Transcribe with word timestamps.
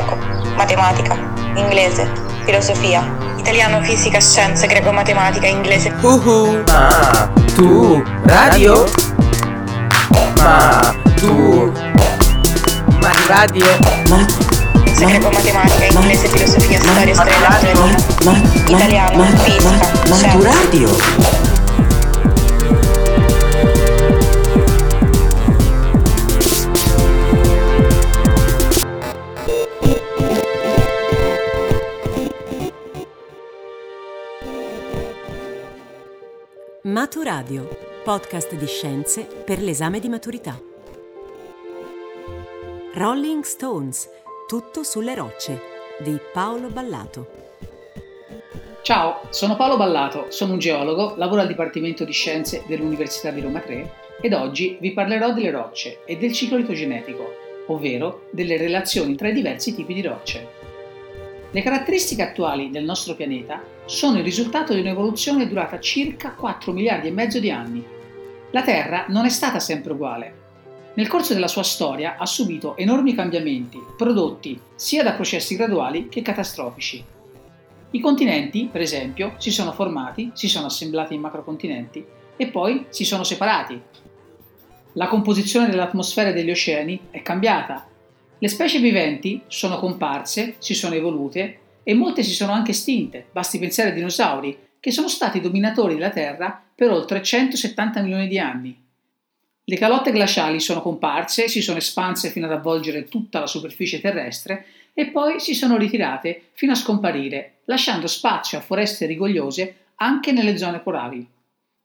greco, 0.00 0.16
matematica, 0.56 1.16
inglese, 1.54 2.08
filosofia, 2.44 3.02
italiano, 3.38 3.82
fisica, 3.82 4.20
scienze, 4.20 4.66
greco, 4.66 4.92
matematica, 4.92 5.46
inglese. 5.46 5.92
Uhu. 6.02 6.62
Ma 6.66 7.30
tu 7.54 8.02
radio? 8.24 8.84
Ma 10.36 10.94
tu 11.16 11.72
ma 13.00 13.10
radio? 13.28 13.66
Ma 14.08 14.26
Scienze, 14.84 15.04
greco, 15.06 15.30
matematica, 15.30 15.84
inglese, 16.00 16.28
filosofia, 16.28 16.78
storia, 16.78 17.14
storia 17.14 17.34
italiano, 18.66 19.24
fisica, 19.44 19.70
ma 19.70 19.78
tu 19.78 20.14
scienze. 20.14 20.48
radio? 20.48 21.49
Maturadio, 37.20 37.68
podcast 38.02 38.54
di 38.54 38.66
scienze 38.66 39.26
per 39.44 39.60
l'esame 39.60 40.00
di 40.00 40.08
maturità. 40.08 40.58
Rolling 42.94 43.42
Stones, 43.42 44.08
tutto 44.48 44.82
sulle 44.82 45.14
rocce, 45.14 45.60
di 45.98 46.18
Paolo 46.32 46.68
Ballato. 46.68 47.26
Ciao, 48.80 49.20
sono 49.28 49.54
Paolo 49.54 49.76
Ballato, 49.76 50.30
sono 50.30 50.54
un 50.54 50.60
geologo, 50.60 51.12
lavoro 51.16 51.42
al 51.42 51.46
Dipartimento 51.46 52.06
di 52.06 52.12
Scienze 52.12 52.62
dell'Università 52.66 53.30
di 53.30 53.42
Roma 53.42 53.60
3 53.60 53.90
ed 54.22 54.32
oggi 54.32 54.78
vi 54.80 54.94
parlerò 54.94 55.34
delle 55.34 55.50
rocce 55.50 55.98
e 56.06 56.16
del 56.16 56.32
ciclo 56.32 56.56
litogenetico, 56.56 57.34
ovvero 57.66 58.28
delle 58.30 58.56
relazioni 58.56 59.14
tra 59.14 59.28
i 59.28 59.34
diversi 59.34 59.74
tipi 59.74 59.92
di 59.92 60.00
rocce. 60.00 60.59
Le 61.52 61.62
caratteristiche 61.62 62.22
attuali 62.22 62.70
del 62.70 62.84
nostro 62.84 63.14
pianeta 63.14 63.60
sono 63.84 64.18
il 64.18 64.24
risultato 64.24 64.72
di 64.72 64.80
un'evoluzione 64.80 65.48
durata 65.48 65.80
circa 65.80 66.30
4 66.30 66.70
miliardi 66.70 67.08
e 67.08 67.12
mezzo 67.12 67.40
di 67.40 67.50
anni. 67.50 67.84
La 68.52 68.62
Terra 68.62 69.06
non 69.08 69.24
è 69.24 69.28
stata 69.28 69.58
sempre 69.58 69.92
uguale. 69.92 70.34
Nel 70.94 71.08
corso 71.08 71.34
della 71.34 71.48
sua 71.48 71.64
storia 71.64 72.16
ha 72.18 72.26
subito 72.26 72.76
enormi 72.76 73.16
cambiamenti 73.16 73.82
prodotti 73.96 74.60
sia 74.76 75.02
da 75.02 75.12
processi 75.12 75.56
graduali 75.56 76.08
che 76.08 76.22
catastrofici. 76.22 77.04
I 77.92 78.00
continenti, 78.00 78.68
per 78.70 78.80
esempio, 78.80 79.34
si 79.38 79.50
sono 79.50 79.72
formati, 79.72 80.30
si 80.34 80.48
sono 80.48 80.66
assemblati 80.66 81.14
in 81.14 81.20
macrocontinenti 81.20 82.04
e 82.36 82.46
poi 82.46 82.86
si 82.90 83.04
sono 83.04 83.24
separati. 83.24 83.80
La 84.92 85.08
composizione 85.08 85.68
dell'atmosfera 85.68 86.28
e 86.28 86.32
degli 86.32 86.50
oceani 86.50 87.08
è 87.10 87.22
cambiata. 87.22 87.89
Le 88.42 88.48
specie 88.48 88.78
viventi 88.78 89.42
sono 89.48 89.78
comparse, 89.78 90.54
si 90.60 90.72
sono 90.72 90.94
evolute 90.94 91.58
e 91.82 91.92
molte 91.92 92.22
si 92.22 92.32
sono 92.32 92.52
anche 92.52 92.70
estinte, 92.70 93.26
basti 93.30 93.58
pensare 93.58 93.90
ai 93.90 93.94
dinosauri, 93.94 94.56
che 94.80 94.90
sono 94.90 95.08
stati 95.08 95.42
dominatori 95.42 95.92
della 95.92 96.08
Terra 96.08 96.64
per 96.74 96.90
oltre 96.90 97.22
170 97.22 98.00
milioni 98.00 98.28
di 98.28 98.38
anni. 98.38 98.82
Le 99.62 99.76
calotte 99.76 100.10
glaciali 100.10 100.58
sono 100.58 100.80
comparse, 100.80 101.48
si 101.48 101.60
sono 101.60 101.76
espanse 101.76 102.30
fino 102.30 102.46
ad 102.46 102.52
avvolgere 102.52 103.04
tutta 103.04 103.40
la 103.40 103.46
superficie 103.46 104.00
terrestre 104.00 104.64
e 104.94 105.08
poi 105.08 105.38
si 105.38 105.54
sono 105.54 105.76
ritirate 105.76 106.44
fino 106.54 106.72
a 106.72 106.76
scomparire, 106.76 107.58
lasciando 107.66 108.06
spazio 108.06 108.56
a 108.56 108.62
foreste 108.62 109.04
rigogliose 109.04 109.76
anche 109.96 110.32
nelle 110.32 110.56
zone 110.56 110.78
polari. 110.78 111.28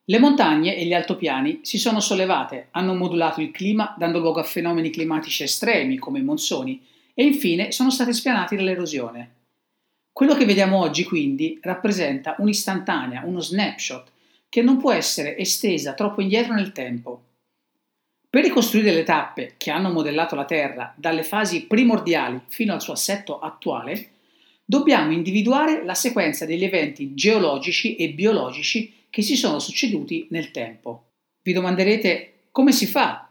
Le 0.08 0.20
montagne 0.20 0.76
e 0.76 0.86
gli 0.86 0.94
altopiani 0.94 1.62
si 1.64 1.80
sono 1.80 2.00
sollevate, 2.00 2.68
hanno 2.72 2.94
modulato 2.94 3.42
il 3.42 3.50
clima 3.50 3.96
dando 3.98 4.20
luogo 4.20 4.40
a 4.40 4.44
fenomeni 4.44 4.92
climatici 4.92 5.42
estremi 5.42 5.98
come 5.98 6.20
i 6.20 6.24
monsoni 6.24 6.80
e 7.16 7.24
infine 7.24 7.72
sono 7.72 7.90
state 7.90 8.14
spianati 8.14 8.56
dall'erosione. 8.56 9.32
Quello 10.12 10.36
che 10.36 10.46
vediamo 10.46 10.78
oggi 10.78 11.04
quindi 11.04 11.58
rappresenta 11.60 12.36
un'istantanea, 12.38 13.24
uno 13.26 13.40
snapshot, 13.40 14.12
che 14.48 14.62
non 14.62 14.78
può 14.78 14.92
essere 14.92 15.38
estesa 15.38 15.94
troppo 15.94 16.22
indietro 16.22 16.54
nel 16.54 16.72
tempo. 16.72 17.24
Per 18.30 18.44
ricostruire 18.44 18.94
le 18.94 19.04
tappe 19.04 19.56
che 19.58 19.72
hanno 19.72 19.92
modellato 19.92 20.36
la 20.36 20.46
Terra 20.46 20.94
dalle 20.96 21.24
fasi 21.24 21.66
primordiali 21.66 22.42
fino 22.48 22.74
al 22.74 22.82
suo 22.82 22.94
assetto 22.94 23.40
attuale, 23.40 24.10
dobbiamo 24.64 25.12
individuare 25.12 25.84
la 25.84 25.96
sequenza 25.96 26.46
degli 26.46 26.64
eventi 26.64 27.16
geologici 27.16 27.96
e 27.96 28.10
biologici 28.10 28.94
che 29.16 29.22
si 29.22 29.38
sono 29.38 29.60
succeduti 29.60 30.28
nel 30.32 30.52
tempo. 30.52 31.12
Vi 31.42 31.54
domanderete 31.54 32.48
come 32.52 32.74
si 32.74 32.86
fa? 32.86 33.30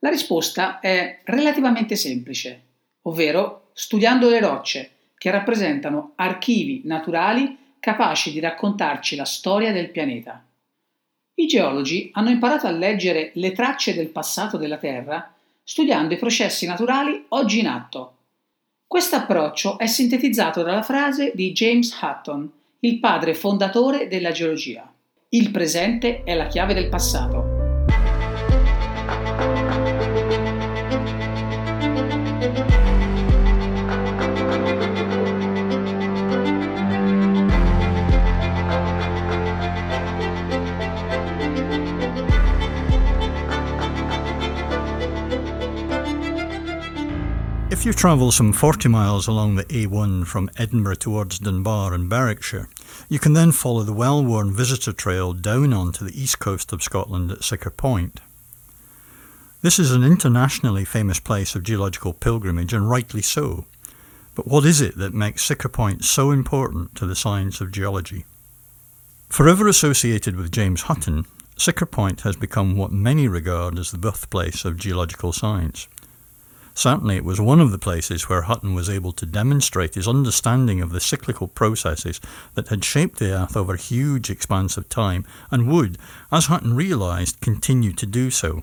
La 0.00 0.08
risposta 0.08 0.80
è 0.80 1.20
relativamente 1.22 1.94
semplice, 1.94 2.62
ovvero 3.02 3.70
studiando 3.74 4.28
le 4.28 4.40
rocce 4.40 4.90
che 5.16 5.30
rappresentano 5.30 6.14
archivi 6.16 6.82
naturali 6.86 7.56
capaci 7.78 8.32
di 8.32 8.40
raccontarci 8.40 9.14
la 9.14 9.24
storia 9.24 9.70
del 9.70 9.90
pianeta. 9.90 10.44
I 11.34 11.46
geologi 11.46 12.10
hanno 12.14 12.30
imparato 12.30 12.66
a 12.66 12.72
leggere 12.72 13.30
le 13.34 13.52
tracce 13.52 13.94
del 13.94 14.08
passato 14.08 14.56
della 14.56 14.78
Terra 14.78 15.32
studiando 15.62 16.14
i 16.14 16.18
processi 16.18 16.66
naturali 16.66 17.24
oggi 17.28 17.60
in 17.60 17.68
atto. 17.68 18.16
Questo 18.84 19.14
approccio 19.14 19.78
è 19.78 19.86
sintetizzato 19.86 20.64
dalla 20.64 20.82
frase 20.82 21.30
di 21.36 21.52
James 21.52 21.96
Hutton, 22.02 22.50
il 22.80 22.98
padre 22.98 23.34
fondatore 23.34 24.08
della 24.08 24.32
geologia. 24.32 24.88
Il 25.34 25.50
presente 25.50 26.22
è 26.22 26.32
la 26.36 26.46
chiave 26.46 26.74
del 26.74 26.88
passato. 26.88 27.42
If 47.70 47.84
you 47.84 47.92
travel 47.92 48.30
some 48.30 48.52
40 48.52 48.88
miles 48.88 49.26
along 49.26 49.56
the 49.56 49.64
A1 49.64 50.26
from 50.26 50.48
Edinburgh 50.56 51.00
towards 51.00 51.40
Dunbar 51.40 51.92
in 51.92 52.08
Berwickshire, 52.08 52.68
you 53.08 53.18
can 53.18 53.32
then 53.32 53.52
follow 53.52 53.82
the 53.82 53.92
well 53.92 54.24
worn 54.24 54.52
visitor 54.52 54.92
trail 54.92 55.32
down 55.32 55.72
onto 55.72 56.04
the 56.04 56.20
east 56.20 56.38
coast 56.38 56.72
of 56.72 56.82
Scotland 56.82 57.30
at 57.30 57.44
Sicker 57.44 57.70
Point. 57.70 58.20
This 59.62 59.78
is 59.78 59.92
an 59.92 60.04
internationally 60.04 60.84
famous 60.84 61.20
place 61.20 61.54
of 61.54 61.62
geological 61.62 62.12
pilgrimage, 62.12 62.72
and 62.72 62.88
rightly 62.88 63.22
so. 63.22 63.64
But 64.34 64.46
what 64.46 64.64
is 64.64 64.80
it 64.80 64.98
that 64.98 65.14
makes 65.14 65.44
Sicker 65.44 65.68
Point 65.68 66.04
so 66.04 66.30
important 66.30 66.94
to 66.96 67.06
the 67.06 67.16
science 67.16 67.60
of 67.60 67.72
geology? 67.72 68.24
Forever 69.28 69.66
associated 69.66 70.36
with 70.36 70.52
James 70.52 70.82
Hutton, 70.82 71.24
Sicker 71.56 71.86
Point 71.86 72.22
has 72.22 72.36
become 72.36 72.76
what 72.76 72.92
many 72.92 73.28
regard 73.28 73.78
as 73.78 73.90
the 73.90 73.98
birthplace 73.98 74.64
of 74.64 74.76
geological 74.76 75.32
science. 75.32 75.88
Certainly, 76.74 77.16
it 77.16 77.24
was 77.24 77.40
one 77.40 77.60
of 77.60 77.70
the 77.70 77.78
places 77.78 78.28
where 78.28 78.42
Hutton 78.42 78.74
was 78.74 78.90
able 78.90 79.12
to 79.12 79.26
demonstrate 79.26 79.94
his 79.94 80.08
understanding 80.08 80.80
of 80.80 80.90
the 80.90 81.00
cyclical 81.00 81.46
processes 81.46 82.20
that 82.54 82.68
had 82.68 82.84
shaped 82.84 83.20
the 83.20 83.32
Earth 83.32 83.56
over 83.56 83.74
a 83.74 83.78
huge 83.78 84.28
expanse 84.28 84.76
of 84.76 84.88
time 84.88 85.24
and 85.52 85.68
would, 85.68 85.98
as 86.32 86.46
Hutton 86.46 86.74
realised, 86.74 87.40
continue 87.40 87.92
to 87.92 88.06
do 88.06 88.30
so. 88.30 88.62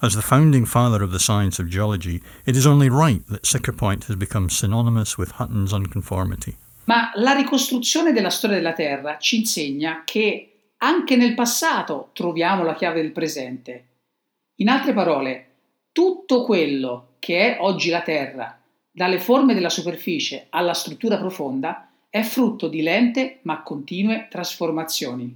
As 0.00 0.14
the 0.14 0.22
founding 0.22 0.64
father 0.64 1.02
of 1.02 1.12
the 1.12 1.20
science 1.20 1.58
of 1.58 1.68
geology, 1.68 2.22
it 2.46 2.56
is 2.56 2.66
only 2.66 2.88
right 2.88 3.26
that 3.28 3.46
Sicker 3.46 3.72
Point 3.72 4.04
has 4.04 4.16
become 4.16 4.48
synonymous 4.48 5.18
with 5.18 5.32
Hutton's 5.32 5.72
unconformity. 5.72 6.56
Ma 6.86 7.10
la 7.16 7.32
ricostruzione 7.32 8.12
della 8.12 8.30
storia 8.30 8.56
della 8.56 8.74
Terra 8.74 9.18
ci 9.18 9.36
insegna 9.36 10.02
che 10.04 10.72
anche 10.78 11.16
nel 11.16 11.34
passato 11.34 12.10
troviamo 12.12 12.64
la 12.64 12.74
chiave 12.74 13.00
del 13.00 13.12
presente. 13.12 13.84
In 14.56 14.68
altre 14.68 14.92
parole, 14.92 15.53
tutto 15.94 16.42
quello 16.42 17.14
che 17.20 17.54
è 17.54 17.60
oggi 17.60 17.88
la 17.88 18.02
Terra, 18.02 18.60
dalle 18.90 19.20
forme 19.20 19.54
della 19.54 19.68
superficie 19.68 20.48
alla 20.50 20.74
struttura 20.74 21.18
profonda, 21.18 21.88
è 22.10 22.22
frutto 22.22 22.66
di 22.66 22.82
lente 22.82 23.38
ma 23.42 23.62
continue 23.62 24.26
trasformazioni. 24.28 25.32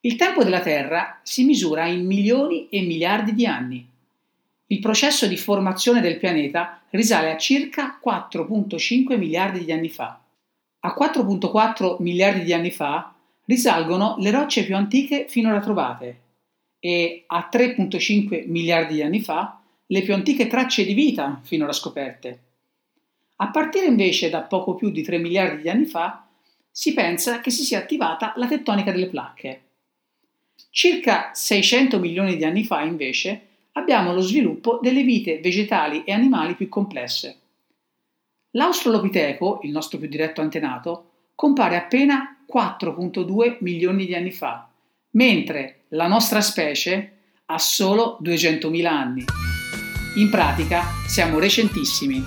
Il 0.00 0.16
tempo 0.16 0.42
della 0.42 0.58
Terra 0.58 1.20
si 1.22 1.44
misura 1.44 1.86
in 1.86 2.04
milioni 2.04 2.68
e 2.68 2.80
miliardi 2.80 3.32
di 3.32 3.46
anni. 3.46 3.88
Il 4.66 4.80
processo 4.80 5.28
di 5.28 5.36
formazione 5.36 6.00
del 6.00 6.18
pianeta 6.18 6.82
risale 6.90 7.30
a 7.30 7.36
circa 7.36 8.00
4.5 8.04 9.16
miliardi 9.16 9.64
di 9.64 9.70
anni 9.70 9.88
fa. 9.88 10.20
A 10.80 10.96
4.4 10.98 12.02
miliardi 12.02 12.42
di 12.42 12.52
anni 12.52 12.72
fa 12.72 13.14
risalgono 13.44 14.16
le 14.18 14.32
rocce 14.32 14.64
più 14.64 14.74
antiche 14.74 15.26
finora 15.28 15.60
trovate 15.60 16.22
e 16.80 17.22
a 17.28 17.48
3.5 17.52 18.48
miliardi 18.48 18.94
di 18.94 19.02
anni 19.02 19.20
fa 19.20 19.59
le 19.92 20.02
più 20.02 20.14
antiche 20.14 20.46
tracce 20.46 20.84
di 20.84 20.94
vita 20.94 21.40
finora 21.42 21.72
scoperte. 21.72 22.38
A 23.36 23.50
partire 23.50 23.86
invece 23.86 24.30
da 24.30 24.42
poco 24.42 24.74
più 24.74 24.90
di 24.90 25.02
3 25.02 25.18
miliardi 25.18 25.62
di 25.62 25.68
anni 25.68 25.86
fa, 25.86 26.26
si 26.70 26.94
pensa 26.94 27.40
che 27.40 27.50
si 27.50 27.64
sia 27.64 27.78
attivata 27.78 28.32
la 28.36 28.46
tettonica 28.46 28.92
delle 28.92 29.08
placche. 29.08 29.62
Circa 30.70 31.30
600 31.32 31.98
milioni 31.98 32.36
di 32.36 32.44
anni 32.44 32.62
fa, 32.64 32.82
invece, 32.82 33.46
abbiamo 33.72 34.12
lo 34.12 34.20
sviluppo 34.20 34.78
delle 34.80 35.02
vite 35.02 35.40
vegetali 35.40 36.04
e 36.04 36.12
animali 36.12 36.54
più 36.54 36.68
complesse. 36.68 37.38
L'Australopiteco, 38.52 39.60
il 39.64 39.70
nostro 39.70 39.98
più 39.98 40.08
diretto 40.08 40.40
antenato, 40.40 41.10
compare 41.34 41.76
appena 41.76 42.44
4.2 42.52 43.56
milioni 43.60 44.06
di 44.06 44.14
anni 44.14 44.30
fa, 44.30 44.68
mentre 45.12 45.84
la 45.88 46.06
nostra 46.06 46.40
specie 46.40 47.12
ha 47.46 47.58
solo 47.58 48.18
200.000 48.22 48.86
anni. 48.86 49.24
In 50.14 50.28
pratica 50.28 50.86
siamo 51.06 51.38
recentissimi. 51.38 52.26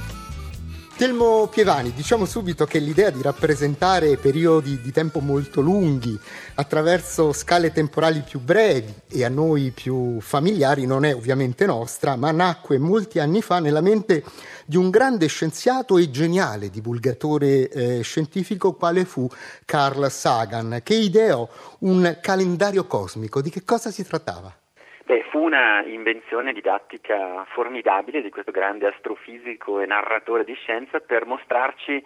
Telmo 0.95 1.47
Pievani, 1.47 1.91
diciamo 1.91 2.23
subito 2.23 2.63
che 2.63 2.79
l'idea 2.79 3.09
di 3.09 3.21
rappresentare 3.21 4.15
periodi 4.15 4.79
di 4.79 4.91
tempo 4.93 5.19
molto 5.19 5.59
lunghi 5.59 6.17
attraverso 6.55 7.33
scale 7.33 7.73
temporali 7.73 8.21
più 8.21 8.39
brevi 8.39 8.93
e 9.09 9.25
a 9.25 9.29
noi 9.29 9.71
più 9.71 10.21
familiari 10.21 10.85
non 10.85 11.03
è 11.03 11.13
ovviamente 11.13 11.65
nostra, 11.65 12.15
ma 12.15 12.31
nacque 12.31 12.77
molti 12.77 13.19
anni 13.19 13.41
fa 13.41 13.59
nella 13.59 13.81
mente 13.81 14.23
di 14.65 14.77
un 14.77 14.89
grande 14.89 15.27
scienziato 15.27 15.97
e 15.97 16.09
geniale 16.09 16.69
divulgatore 16.69 17.69
eh, 17.69 18.01
scientifico 18.01 18.71
quale 18.73 19.03
fu 19.03 19.27
Carl 19.65 20.09
Sagan, 20.09 20.79
che 20.83 20.95
ideò 20.95 21.45
un 21.79 22.17
calendario 22.21 22.85
cosmico. 22.85 23.41
Di 23.41 23.49
che 23.49 23.65
cosa 23.65 23.91
si 23.91 24.05
trattava? 24.05 24.62
Beh, 25.05 25.25
fu 25.29 25.39
una 25.39 25.83
invenzione 25.83 26.53
didattica 26.53 27.43
formidabile 27.49 28.21
di 28.21 28.29
questo 28.29 28.51
grande 28.51 28.87
astrofisico 28.87 29.81
e 29.81 29.85
narratore 29.85 30.45
di 30.45 30.53
scienza 30.53 31.01
per 31.01 31.25
mostrarci, 31.25 32.01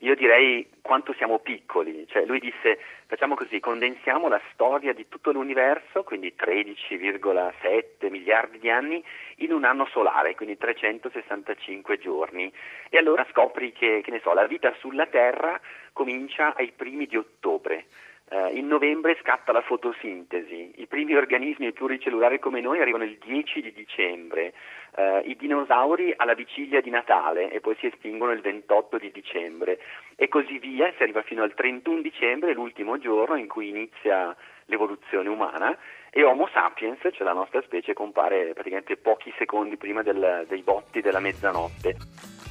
io 0.00 0.16
direi, 0.16 0.68
quanto 0.82 1.12
siamo 1.12 1.38
piccoli. 1.38 2.04
Cioè, 2.08 2.24
lui 2.24 2.40
disse, 2.40 2.80
facciamo 3.06 3.36
così, 3.36 3.60
condensiamo 3.60 4.26
la 4.26 4.40
storia 4.52 4.92
di 4.92 5.06
tutto 5.08 5.30
l'universo, 5.30 6.02
quindi 6.02 6.34
13,7 6.36 8.10
miliardi 8.10 8.58
di 8.58 8.68
anni, 8.68 9.04
in 9.36 9.52
un 9.52 9.62
anno 9.62 9.86
solare, 9.92 10.34
quindi 10.34 10.58
365 10.58 11.98
giorni. 11.98 12.52
E 12.90 12.98
allora 12.98 13.24
scopri 13.30 13.70
che, 13.70 14.00
che 14.02 14.20
so, 14.20 14.32
la 14.32 14.48
vita 14.48 14.74
sulla 14.80 15.06
Terra 15.06 15.60
comincia 15.92 16.56
ai 16.56 16.72
primi 16.74 17.06
di 17.06 17.16
ottobre. 17.16 17.84
Uh, 18.32 18.48
in 18.56 18.66
novembre 18.66 19.18
scatta 19.20 19.52
la 19.52 19.60
fotosintesi, 19.60 20.72
i 20.76 20.86
primi 20.86 21.14
organismi 21.14 21.70
pluricellulari 21.72 22.38
come 22.38 22.62
noi 22.62 22.80
arrivano 22.80 23.04
il 23.04 23.18
10 23.22 23.60
di 23.60 23.72
dicembre, 23.74 24.54
uh, 24.96 25.20
i 25.28 25.36
dinosauri 25.36 26.14
alla 26.16 26.32
vigilia 26.32 26.80
di 26.80 26.88
Natale 26.88 27.50
e 27.50 27.60
poi 27.60 27.76
si 27.78 27.88
estinguono 27.88 28.32
il 28.32 28.40
28 28.40 28.96
di 28.96 29.10
dicembre. 29.12 29.80
E 30.16 30.28
così 30.28 30.58
via, 30.58 30.90
si 30.96 31.02
arriva 31.02 31.20
fino 31.20 31.42
al 31.42 31.52
31 31.52 32.00
dicembre, 32.00 32.54
l'ultimo 32.54 32.96
giorno 32.96 33.36
in 33.36 33.48
cui 33.48 33.68
inizia 33.68 34.34
l'evoluzione 34.64 35.28
umana. 35.28 35.76
E 36.08 36.24
Homo 36.24 36.48
sapiens, 36.54 37.00
cioè 37.02 37.24
la 37.24 37.34
nostra 37.34 37.60
specie, 37.60 37.92
compare 37.92 38.54
praticamente 38.54 38.96
pochi 38.96 39.30
secondi 39.36 39.76
prima 39.76 40.02
del, 40.02 40.46
dei 40.48 40.62
botti 40.62 41.02
della 41.02 41.20
mezzanotte. 41.20 42.41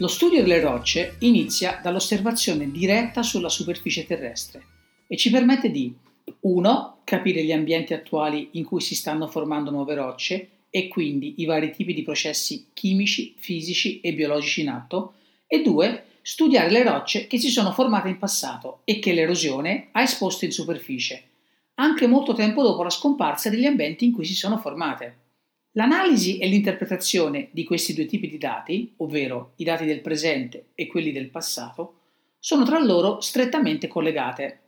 Lo 0.00 0.06
studio 0.06 0.42
delle 0.42 0.60
rocce 0.60 1.16
inizia 1.20 1.80
dall'osservazione 1.82 2.70
diretta 2.70 3.24
sulla 3.24 3.48
superficie 3.48 4.06
terrestre 4.06 4.62
e 5.08 5.16
ci 5.16 5.28
permette 5.28 5.72
di 5.72 5.92
1. 6.38 6.98
capire 7.02 7.42
gli 7.42 7.50
ambienti 7.50 7.94
attuali 7.94 8.50
in 8.52 8.64
cui 8.64 8.80
si 8.80 8.94
stanno 8.94 9.26
formando 9.26 9.72
nuove 9.72 9.96
rocce 9.96 10.50
e 10.70 10.86
quindi 10.86 11.34
i 11.38 11.46
vari 11.46 11.72
tipi 11.72 11.94
di 11.94 12.04
processi 12.04 12.68
chimici, 12.74 13.34
fisici 13.38 13.98
e 14.00 14.14
biologici 14.14 14.60
in 14.60 14.68
atto 14.68 15.14
e 15.48 15.62
2. 15.62 16.04
studiare 16.22 16.70
le 16.70 16.84
rocce 16.84 17.26
che 17.26 17.38
si 17.38 17.48
sono 17.48 17.72
formate 17.72 18.08
in 18.08 18.18
passato 18.18 18.82
e 18.84 19.00
che 19.00 19.12
l'erosione 19.12 19.88
ha 19.90 20.02
esposto 20.02 20.44
in 20.44 20.52
superficie, 20.52 21.24
anche 21.74 22.06
molto 22.06 22.34
tempo 22.34 22.62
dopo 22.62 22.84
la 22.84 22.90
scomparsa 22.90 23.50
degli 23.50 23.66
ambienti 23.66 24.04
in 24.04 24.12
cui 24.12 24.24
si 24.24 24.34
sono 24.34 24.58
formate. 24.58 25.26
L'analisi 25.78 26.38
e 26.38 26.48
l'interpretazione 26.48 27.50
di 27.52 27.62
questi 27.62 27.94
due 27.94 28.06
tipi 28.06 28.28
di 28.28 28.36
dati, 28.36 28.94
ovvero 28.96 29.52
i 29.58 29.64
dati 29.64 29.84
del 29.86 30.00
presente 30.00 30.70
e 30.74 30.88
quelli 30.88 31.12
del 31.12 31.28
passato, 31.28 32.00
sono 32.40 32.64
tra 32.64 32.80
loro 32.80 33.20
strettamente 33.20 33.86
collegate. 33.86 34.58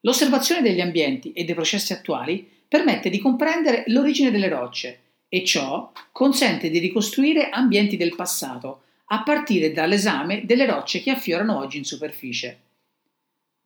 L'osservazione 0.00 0.62
degli 0.62 0.80
ambienti 0.80 1.32
e 1.32 1.44
dei 1.44 1.54
processi 1.54 1.92
attuali 1.92 2.44
permette 2.66 3.08
di 3.08 3.20
comprendere 3.20 3.84
l'origine 3.86 4.32
delle 4.32 4.48
rocce 4.48 5.00
e 5.28 5.44
ciò 5.44 5.92
consente 6.10 6.70
di 6.70 6.80
ricostruire 6.80 7.48
ambienti 7.48 7.96
del 7.96 8.16
passato 8.16 8.82
a 9.12 9.22
partire 9.22 9.70
dall'esame 9.70 10.44
delle 10.44 10.66
rocce 10.66 11.02
che 11.02 11.12
affiorano 11.12 11.56
oggi 11.56 11.78
in 11.78 11.84
superficie. 11.84 12.58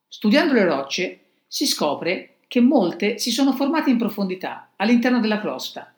Studiando 0.08 0.52
le 0.52 0.66
rocce 0.66 1.20
si 1.46 1.66
scopre 1.66 2.34
che 2.48 2.60
molte 2.60 3.16
si 3.16 3.30
sono 3.30 3.54
formate 3.54 3.88
in 3.88 3.96
profondità 3.96 4.72
all'interno 4.76 5.20
della 5.20 5.40
crosta 5.40 5.93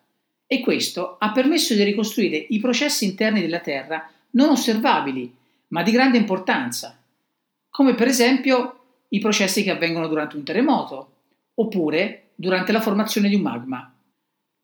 e 0.47 0.61
questo 0.61 1.17
ha 1.19 1.33
permesso 1.33 1.73
di 1.73 1.83
ricostruire 1.83 2.37
i 2.37 2.59
processi 2.59 3.03
interni 3.03 3.41
della 3.41 3.59
Terra 3.59 4.09
non 4.31 4.49
osservabili, 4.49 5.35
ma 5.67 5.83
di 5.83 5.91
grande 5.91 6.17
importanza, 6.17 6.97
come 7.69 7.93
per 7.95 8.07
esempio 8.07 8.79
i 9.09 9.19
processi 9.19 9.61
che 9.61 9.71
avvengono 9.71 10.07
durante 10.07 10.37
un 10.37 10.43
terremoto, 10.43 11.11
oppure 11.55 12.29
durante 12.35 12.71
la 12.71 12.81
formazione 12.81 13.27
di 13.27 13.35
un 13.35 13.41
magma. 13.41 13.93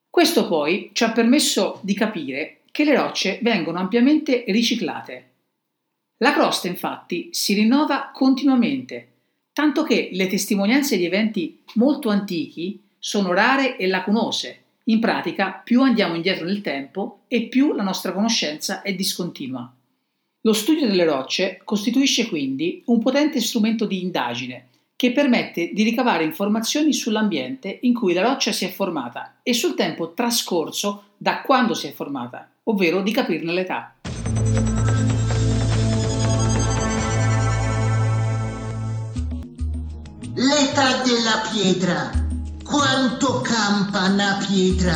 Questo 0.10 0.48
poi 0.48 0.92
ci 0.94 1.04
ha 1.04 1.12
permesso 1.12 1.80
di 1.82 1.94
capire 1.94 2.62
che 2.72 2.86
le 2.86 2.96
rocce 2.96 3.40
vengono 3.42 3.80
ampiamente 3.80 4.46
riciclate. 4.48 5.32
La 6.18 6.34
crosta 6.34 6.68
infatti 6.68 7.30
si 7.32 7.54
rinnova 7.54 8.12
continuamente, 8.14 9.08
tanto 9.52 9.84
che 9.84 10.10
le 10.14 10.28
testimonianze 10.28 10.96
di 10.96 11.06
eventi 11.06 11.62
molto 11.74 12.10
antichi 12.10 12.82
sono 12.98 13.34
rare 13.34 13.76
e 13.76 13.88
lacunose 13.88 14.63
in 14.86 15.00
pratica, 15.00 15.62
più 15.64 15.82
andiamo 15.82 16.16
indietro 16.16 16.46
nel 16.46 16.62
tempo 16.62 17.22
e 17.28 17.48
più 17.48 17.74
la 17.74 17.84
nostra 17.84 18.12
conoscenza 18.12 18.82
è 18.82 18.94
discontinua. 18.94 19.72
Lo 20.42 20.54
studio 20.54 20.88
delle 20.88 21.06
rocce 21.06 21.62
costituisce 21.64 22.28
quindi 22.28 22.84
un 22.88 23.00
potente 23.00 23.40
strumento 23.40 23.86
di 23.86 24.02
indagine 24.02 24.68
che 24.98 25.14
permette 25.14 25.72
di 25.74 25.84
ricavare 25.84 26.26
informazioni 26.26 26.92
sull'ambiente 26.92 27.80
in 27.84 27.94
cui 27.94 28.14
la 28.14 28.22
roccia 28.22 28.52
si 28.52 28.66
è 28.66 28.70
formata 28.70 29.40
e 29.42 29.54
sul 29.54 29.74
tempo 29.74 30.14
trascorso 30.14 31.12
da 31.18 31.42
quando 31.42 31.74
si 31.74 31.88
è 31.88 31.92
formata, 31.94 32.50
ovvero 32.64 33.02
di 33.02 33.12
capirne 33.12 33.54
l'età. 33.54 33.96
L'età 40.36 41.04
della 41.04 41.50
pietra 41.52 42.23
quanto 42.74 43.42
campa 43.42 44.10
una 44.10 44.44
pietra? 44.48 44.96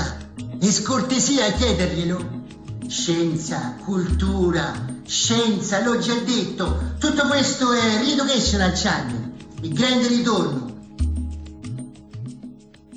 E 0.59 0.65
scortesia 0.65 1.51
chiederglielo. 1.51 2.45
Scienza, 2.87 3.77
cultura, 3.85 4.73
scienza, 5.05 5.83
l'ho 5.83 5.99
già 5.99 6.15
detto. 6.15 6.95
Tutto 6.97 7.27
questo 7.27 7.71
è 7.73 7.99
Reeducational 7.99 8.71
Channel, 8.73 9.31
il 9.61 9.73
grande 9.73 10.07
ritorno. 10.07 10.75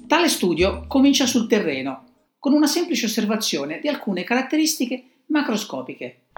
Tale 0.07 0.29
studio 0.31 0.87
comincia 0.87 1.27
sul 1.27 1.47
terreno, 1.47 2.05
con 2.39 2.55
una 2.55 2.67
semplice 2.67 3.05
osservazione 3.05 3.81
di 3.81 3.89
alcune 3.89 4.25
caratteristiche 4.25 5.25
macroscopiche. 5.27 6.29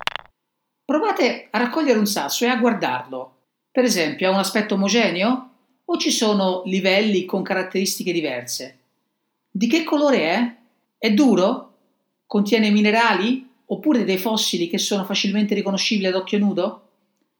Provate 0.85 1.47
a 1.49 1.59
raccogliere 1.59 2.01
un 2.01 2.07
sasso 2.07 2.45
e 2.45 2.49
a 2.49 2.57
guardarlo. 2.57 3.37
Per 3.71 3.85
esempio, 3.85 4.29
ha 4.29 4.33
un 4.33 4.41
aspetto 4.41 4.75
omogeneo? 4.75 5.52
O 5.85 5.97
ci 5.97 6.11
sono 6.11 6.62
livelli 6.67 7.25
con 7.25 7.43
caratteristiche 7.43 8.12
diverse? 8.12 8.79
Di 9.51 9.67
che 9.67 9.85
colore 9.85 10.21
è? 10.23 10.57
È 10.99 11.12
duro? 11.12 11.75
Contiene 12.27 12.71
minerali 12.71 13.49
oppure 13.67 14.05
dei 14.05 14.19
fossili 14.19 14.69
che 14.69 14.79
sono 14.79 15.05
facilmente 15.05 15.55
riconoscibili 15.55 16.07
ad 16.07 16.15
occhio 16.15 16.39
nudo? 16.39 16.89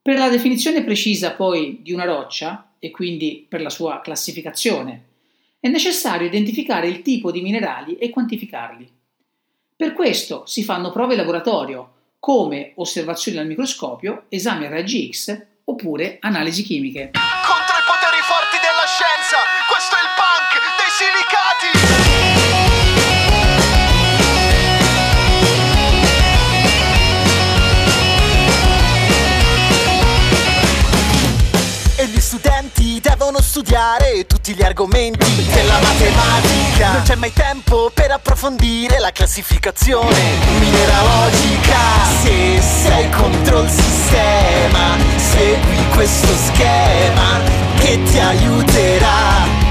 Per 0.01 0.17
la 0.17 0.29
definizione 0.29 0.83
precisa 0.83 1.31
poi 1.31 1.79
di 1.81 1.93
una 1.93 2.03
roccia, 2.05 2.73
e 2.79 2.91
quindi 2.91 3.45
per 3.47 3.61
la 3.61 3.69
sua 3.69 4.01
classificazione, 4.01 5.05
è 5.61 5.69
necessario 5.69 6.27
identificare 6.27 6.89
il 6.89 7.01
tipo 7.01 7.31
di 7.31 7.41
minerali 7.41 7.97
e 7.97 8.09
quantificarli. 8.09 8.91
Per 9.75 9.93
questo 9.93 10.43
si 10.45 10.63
fanno 10.63 10.91
prove 10.91 11.13
in 11.13 11.19
laboratorio, 11.19 11.91
come 12.19 12.73
osservazioni 12.75 13.37
al 13.37 13.47
microscopio, 13.47 14.25
esami 14.27 14.65
a 14.65 14.69
raggi 14.69 15.09
X 15.09 15.45
oppure 15.63 16.17
analisi 16.19 16.63
chimiche. 16.63 17.11
Devono 19.69 21.82
studiare 33.63 34.27
tutti 34.27 34.53
gli 34.53 34.61
argomenti 34.61 35.45
della 35.53 35.79
matematica. 35.79 36.91
Non 36.91 37.01
c'è 37.03 37.15
mai 37.15 37.31
tempo 37.31 37.89
per 37.93 38.11
approfondire 38.11 38.99
la 38.99 39.11
classificazione 39.11 40.19
mineralogica. 40.59 41.77
Se 42.21 42.61
sei 42.61 43.09
contro 43.11 43.61
il 43.61 43.69
sistema, 43.69 44.97
segui 45.15 45.89
questo 45.93 46.27
schema 46.35 47.39
che 47.77 48.03
ti 48.03 48.19
aiuterà 48.19 49.63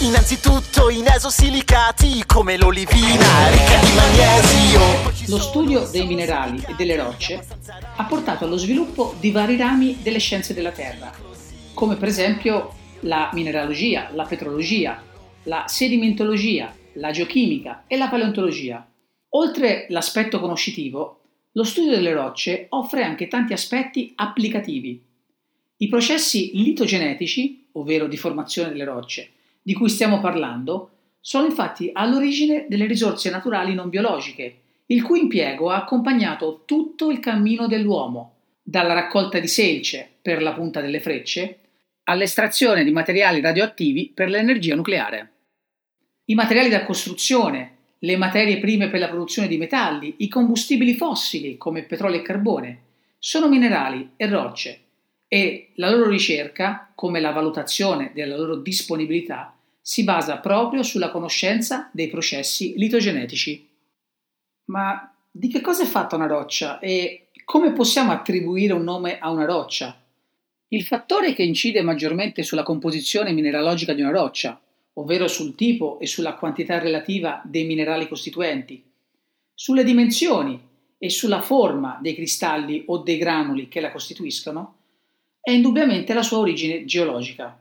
Innanzitutto 0.00 0.90
in 0.90 1.06
esosilicati 1.08 2.24
come 2.26 2.58
l'olivina, 2.58 3.48
ricca 3.48 3.78
di 3.78 3.92
magnesio. 3.94 4.80
Lo 5.28 5.40
studio 5.40 5.88
dei 5.90 6.06
minerali 6.06 6.62
e 6.68 6.74
delle 6.76 6.96
rocce 6.96 7.42
ha 7.96 8.04
portato 8.04 8.44
allo 8.44 8.58
sviluppo 8.58 9.14
di 9.18 9.30
vari 9.30 9.56
rami 9.56 10.00
delle 10.02 10.18
scienze 10.18 10.52
della 10.52 10.72
Terra, 10.72 11.10
come 11.84 11.96
per 11.96 12.08
esempio 12.08 12.72
la 13.00 13.28
mineralogia, 13.34 14.08
la 14.14 14.24
petrologia, 14.24 15.02
la 15.42 15.64
sedimentologia, 15.66 16.74
la 16.94 17.10
geochimica 17.10 17.84
e 17.86 17.98
la 17.98 18.08
paleontologia. 18.08 18.90
Oltre 19.30 19.84
l'aspetto 19.90 20.40
conoscitivo, 20.40 21.20
lo 21.52 21.62
studio 21.62 21.90
delle 21.90 22.14
rocce 22.14 22.68
offre 22.70 23.02
anche 23.02 23.28
tanti 23.28 23.52
aspetti 23.52 24.14
applicativi. 24.14 24.98
I 25.76 25.88
processi 25.88 26.52
litogenetici, 26.54 27.66
ovvero 27.72 28.06
di 28.06 28.16
formazione 28.16 28.70
delle 28.70 28.84
rocce, 28.84 29.32
di 29.60 29.74
cui 29.74 29.90
stiamo 29.90 30.20
parlando, 30.20 30.88
sono 31.20 31.44
infatti 31.44 31.90
all'origine 31.92 32.64
delle 32.66 32.86
risorse 32.86 33.28
naturali 33.28 33.74
non 33.74 33.90
biologiche, 33.90 34.60
il 34.86 35.02
cui 35.02 35.20
impiego 35.20 35.68
ha 35.68 35.76
accompagnato 35.76 36.62
tutto 36.64 37.10
il 37.10 37.20
cammino 37.20 37.66
dell'uomo, 37.66 38.36
dalla 38.62 38.94
raccolta 38.94 39.38
di 39.38 39.48
selce 39.48 40.08
per 40.22 40.40
la 40.40 40.54
punta 40.54 40.80
delle 40.80 41.00
frecce 41.00 41.58
all'estrazione 42.04 42.84
di 42.84 42.90
materiali 42.90 43.40
radioattivi 43.40 44.10
per 44.14 44.28
l'energia 44.28 44.74
nucleare. 44.74 45.30
I 46.26 46.34
materiali 46.34 46.68
da 46.68 46.84
costruzione, 46.84 47.76
le 47.98 48.16
materie 48.16 48.58
prime 48.58 48.88
per 48.88 49.00
la 49.00 49.08
produzione 49.08 49.48
di 49.48 49.58
metalli, 49.58 50.14
i 50.18 50.28
combustibili 50.28 50.94
fossili 50.94 51.56
come 51.56 51.84
petrolio 51.84 52.18
e 52.18 52.22
carbone, 52.22 52.78
sono 53.18 53.48
minerali 53.48 54.10
e 54.16 54.26
rocce 54.26 54.78
e 55.28 55.70
la 55.76 55.90
loro 55.90 56.08
ricerca, 56.08 56.92
come 56.94 57.20
la 57.20 57.32
valutazione 57.32 58.12
della 58.14 58.36
loro 58.36 58.56
disponibilità, 58.56 59.56
si 59.80 60.04
basa 60.04 60.38
proprio 60.38 60.82
sulla 60.82 61.10
conoscenza 61.10 61.90
dei 61.92 62.08
processi 62.08 62.74
litogenetici. 62.76 63.68
Ma 64.66 65.12
di 65.30 65.48
che 65.48 65.60
cosa 65.60 65.82
è 65.82 65.86
fatta 65.86 66.16
una 66.16 66.26
roccia 66.26 66.78
e 66.78 67.28
come 67.44 67.72
possiamo 67.72 68.12
attribuire 68.12 68.72
un 68.72 68.84
nome 68.84 69.18
a 69.18 69.30
una 69.30 69.44
roccia? 69.44 70.03
Il 70.74 70.82
fattore 70.82 71.34
che 71.34 71.44
incide 71.44 71.82
maggiormente 71.82 72.42
sulla 72.42 72.64
composizione 72.64 73.30
mineralogica 73.30 73.92
di 73.92 74.00
una 74.00 74.10
roccia, 74.10 74.60
ovvero 74.94 75.28
sul 75.28 75.54
tipo 75.54 76.00
e 76.00 76.08
sulla 76.08 76.34
quantità 76.34 76.80
relativa 76.80 77.40
dei 77.44 77.64
minerali 77.64 78.08
costituenti, 78.08 78.82
sulle 79.54 79.84
dimensioni 79.84 80.60
e 80.98 81.10
sulla 81.10 81.40
forma 81.40 82.00
dei 82.02 82.16
cristalli 82.16 82.82
o 82.86 82.98
dei 82.98 83.18
granuli 83.18 83.68
che 83.68 83.78
la 83.78 83.92
costituiscono, 83.92 84.78
è 85.40 85.52
indubbiamente 85.52 86.12
la 86.12 86.24
sua 86.24 86.38
origine 86.38 86.84
geologica. 86.84 87.56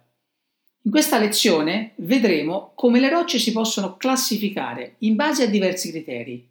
In 0.81 0.89
questa 0.89 1.19
lezione 1.19 1.91
vedremo 1.97 2.71
come 2.73 2.99
le 2.99 3.09
rocce 3.09 3.37
si 3.37 3.51
possono 3.51 3.95
classificare 3.95 4.95
in 4.99 5.13
base 5.13 5.43
a 5.43 5.47
diversi 5.47 5.91
criteri. 5.91 6.47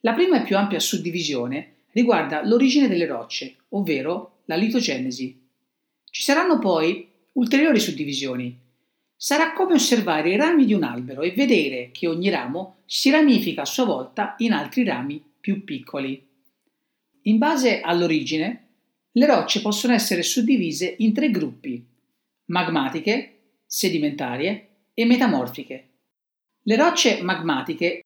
La 0.00 0.12
prima 0.12 0.38
e 0.38 0.44
più 0.44 0.58
ampia 0.58 0.80
suddivisione 0.80 1.76
riguarda 1.92 2.44
l'origine 2.44 2.88
delle 2.88 3.06
rocce, 3.06 3.54
ovvero 3.70 4.40
la 4.44 4.56
litogenesi. 4.56 5.43
Ci 6.14 6.22
saranno 6.22 6.60
poi 6.60 7.08
ulteriori 7.32 7.80
suddivisioni. 7.80 8.56
Sarà 9.16 9.52
come 9.52 9.74
osservare 9.74 10.30
i 10.30 10.36
rami 10.36 10.64
di 10.64 10.72
un 10.72 10.84
albero 10.84 11.22
e 11.22 11.32
vedere 11.32 11.90
che 11.90 12.06
ogni 12.06 12.30
ramo 12.30 12.82
si 12.86 13.10
ramifica 13.10 13.62
a 13.62 13.66
sua 13.66 13.84
volta 13.84 14.36
in 14.38 14.52
altri 14.52 14.84
rami 14.84 15.20
più 15.40 15.64
piccoli. 15.64 16.24
In 17.22 17.38
base 17.38 17.80
all'origine, 17.80 18.68
le 19.10 19.26
rocce 19.26 19.60
possono 19.60 19.92
essere 19.92 20.22
suddivise 20.22 20.94
in 20.98 21.12
tre 21.12 21.32
gruppi: 21.32 21.84
magmatiche, 22.44 23.56
sedimentarie 23.66 24.68
e 24.94 25.04
metamorfiche. 25.06 25.88
Le 26.62 26.76
rocce 26.76 27.22
magmatiche 27.22 28.02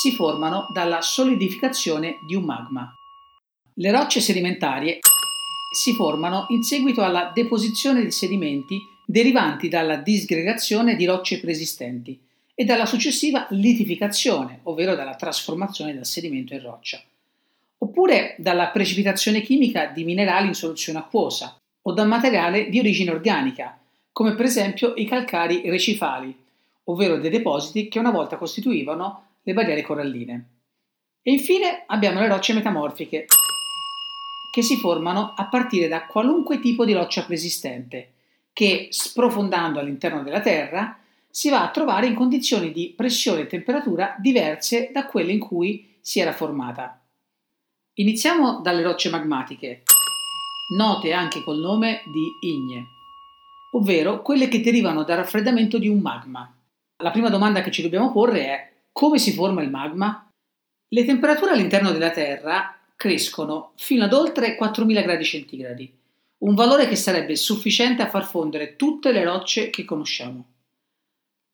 si 0.00 0.12
formano 0.12 0.68
dalla 0.72 1.00
solidificazione 1.00 2.18
di 2.24 2.36
un 2.36 2.44
magma. 2.44 2.88
Le 3.74 3.90
rocce 3.90 4.20
sedimentarie 4.20 5.00
si 5.72 5.94
formano 5.94 6.46
in 6.50 6.62
seguito 6.62 7.02
alla 7.02 7.32
deposizione 7.34 8.02
di 8.04 8.10
sedimenti 8.10 8.78
derivanti 9.06 9.68
dalla 9.68 9.96
disgregazione 9.96 10.94
di 10.96 11.04
rocce 11.04 11.40
preesistenti 11.40 12.18
e 12.54 12.64
dalla 12.64 12.86
successiva 12.86 13.46
litificazione, 13.50 14.60
ovvero 14.64 14.94
dalla 14.94 15.14
trasformazione 15.14 15.94
dal 15.94 16.06
sedimento 16.06 16.54
in 16.54 16.62
roccia, 16.62 17.02
oppure 17.78 18.36
dalla 18.38 18.68
precipitazione 18.68 19.40
chimica 19.40 19.86
di 19.86 20.04
minerali 20.04 20.48
in 20.48 20.54
soluzione 20.54 20.98
acquosa 20.98 21.58
o 21.82 21.92
da 21.92 22.04
materiale 22.04 22.68
di 22.68 22.78
origine 22.78 23.10
organica, 23.10 23.78
come 24.12 24.34
per 24.34 24.44
esempio 24.44 24.92
i 24.96 25.06
calcari 25.06 25.62
recifali, 25.68 26.34
ovvero 26.84 27.18
dei 27.18 27.30
depositi 27.30 27.88
che 27.88 27.98
una 27.98 28.10
volta 28.10 28.36
costituivano 28.36 29.26
le 29.42 29.52
barriere 29.52 29.82
coralline. 29.82 30.46
E 31.22 31.32
infine 31.32 31.84
abbiamo 31.86 32.20
le 32.20 32.28
rocce 32.28 32.52
metamorfiche, 32.52 33.26
che 34.52 34.60
si 34.60 34.76
formano 34.76 35.32
a 35.34 35.46
partire 35.46 35.88
da 35.88 36.04
qualunque 36.04 36.60
tipo 36.60 36.84
di 36.84 36.92
roccia 36.92 37.24
preesistente, 37.24 38.12
che 38.52 38.88
sprofondando 38.90 39.80
all'interno 39.80 40.22
della 40.22 40.42
Terra 40.42 40.98
si 41.30 41.48
va 41.48 41.62
a 41.62 41.70
trovare 41.70 42.06
in 42.06 42.14
condizioni 42.14 42.70
di 42.70 42.92
pressione 42.94 43.40
e 43.40 43.46
temperatura 43.46 44.14
diverse 44.18 44.90
da 44.92 45.06
quelle 45.06 45.32
in 45.32 45.38
cui 45.38 45.96
si 46.02 46.20
era 46.20 46.34
formata. 46.34 47.00
Iniziamo 47.94 48.60
dalle 48.60 48.82
rocce 48.82 49.08
magmatiche, 49.08 49.84
note 50.76 51.14
anche 51.14 51.42
col 51.42 51.58
nome 51.58 52.02
di 52.12 52.30
igne, 52.46 52.84
ovvero 53.70 54.20
quelle 54.20 54.48
che 54.48 54.60
derivano 54.60 55.02
dal 55.02 55.16
raffreddamento 55.16 55.78
di 55.78 55.88
un 55.88 56.00
magma. 56.00 56.54
La 57.02 57.10
prima 57.10 57.30
domanda 57.30 57.62
che 57.62 57.70
ci 57.70 57.80
dobbiamo 57.80 58.12
porre 58.12 58.44
è 58.44 58.72
come 58.92 59.18
si 59.18 59.32
forma 59.32 59.62
il 59.62 59.70
magma? 59.70 60.28
Le 60.88 61.04
temperature 61.06 61.52
all'interno 61.52 61.90
della 61.90 62.10
Terra 62.10 62.71
crescono 63.02 63.72
fino 63.74 64.04
ad 64.04 64.12
oltre 64.12 64.54
4000 64.54 65.00
gradi 65.00 65.24
centigradi, 65.24 65.92
un 66.44 66.54
valore 66.54 66.86
che 66.86 66.94
sarebbe 66.94 67.34
sufficiente 67.34 68.00
a 68.00 68.08
far 68.08 68.24
fondere 68.24 68.76
tutte 68.76 69.10
le 69.10 69.24
rocce 69.24 69.70
che 69.70 69.84
conosciamo. 69.84 70.44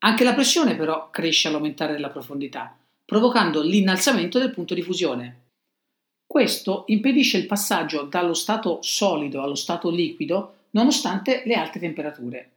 Anche 0.00 0.24
la 0.24 0.34
pressione 0.34 0.76
però 0.76 1.08
cresce 1.08 1.48
all'aumentare 1.48 1.94
della 1.94 2.10
profondità, 2.10 2.78
provocando 3.02 3.62
l'innalzamento 3.62 4.38
del 4.38 4.50
punto 4.50 4.74
di 4.74 4.82
fusione. 4.82 5.44
Questo 6.26 6.84
impedisce 6.88 7.38
il 7.38 7.46
passaggio 7.46 8.02
dallo 8.02 8.34
stato 8.34 8.80
solido 8.82 9.40
allo 9.40 9.54
stato 9.54 9.88
liquido 9.88 10.66
nonostante 10.72 11.44
le 11.46 11.54
alte 11.54 11.78
temperature. 11.78 12.50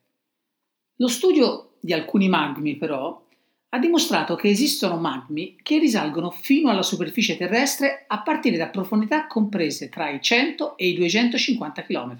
Lo 0.97 1.07
studio 1.07 1.75
di 1.79 1.93
alcuni 1.93 2.27
magmi 2.27 2.75
però 2.75 3.25
ha 3.73 3.79
dimostrato 3.79 4.35
che 4.35 4.49
esistono 4.49 4.97
magmi 4.97 5.55
che 5.61 5.79
risalgono 5.79 6.29
fino 6.29 6.69
alla 6.69 6.83
superficie 6.83 7.37
terrestre 7.37 8.03
a 8.07 8.19
partire 8.21 8.57
da 8.57 8.67
profondità 8.67 9.27
comprese 9.27 9.87
tra 9.87 10.09
i 10.09 10.21
100 10.21 10.75
e 10.75 10.87
i 10.87 10.93
250 10.93 11.83
km. 11.83 12.19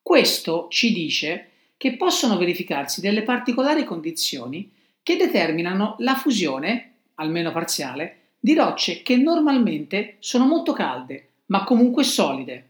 Questo 0.00 0.68
ci 0.70 0.92
dice 0.92 1.48
che 1.76 1.96
possono 1.96 2.36
verificarsi 2.36 3.00
delle 3.00 3.22
particolari 3.22 3.84
condizioni 3.84 4.70
che 5.02 5.16
determinano 5.16 5.96
la 5.98 6.14
fusione, 6.14 6.92
almeno 7.16 7.50
parziale, 7.50 8.18
di 8.38 8.54
rocce 8.54 9.02
che 9.02 9.16
normalmente 9.16 10.16
sono 10.20 10.46
molto 10.46 10.72
calde, 10.72 11.28
ma 11.46 11.64
comunque 11.64 12.04
solide. 12.04 12.68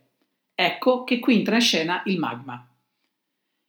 Ecco 0.55 1.05
che 1.05 1.19
qui 1.19 1.37
entra 1.37 1.57
in 1.57 1.61
scena 1.61 2.03
il 2.07 2.19
magma. 2.19 2.67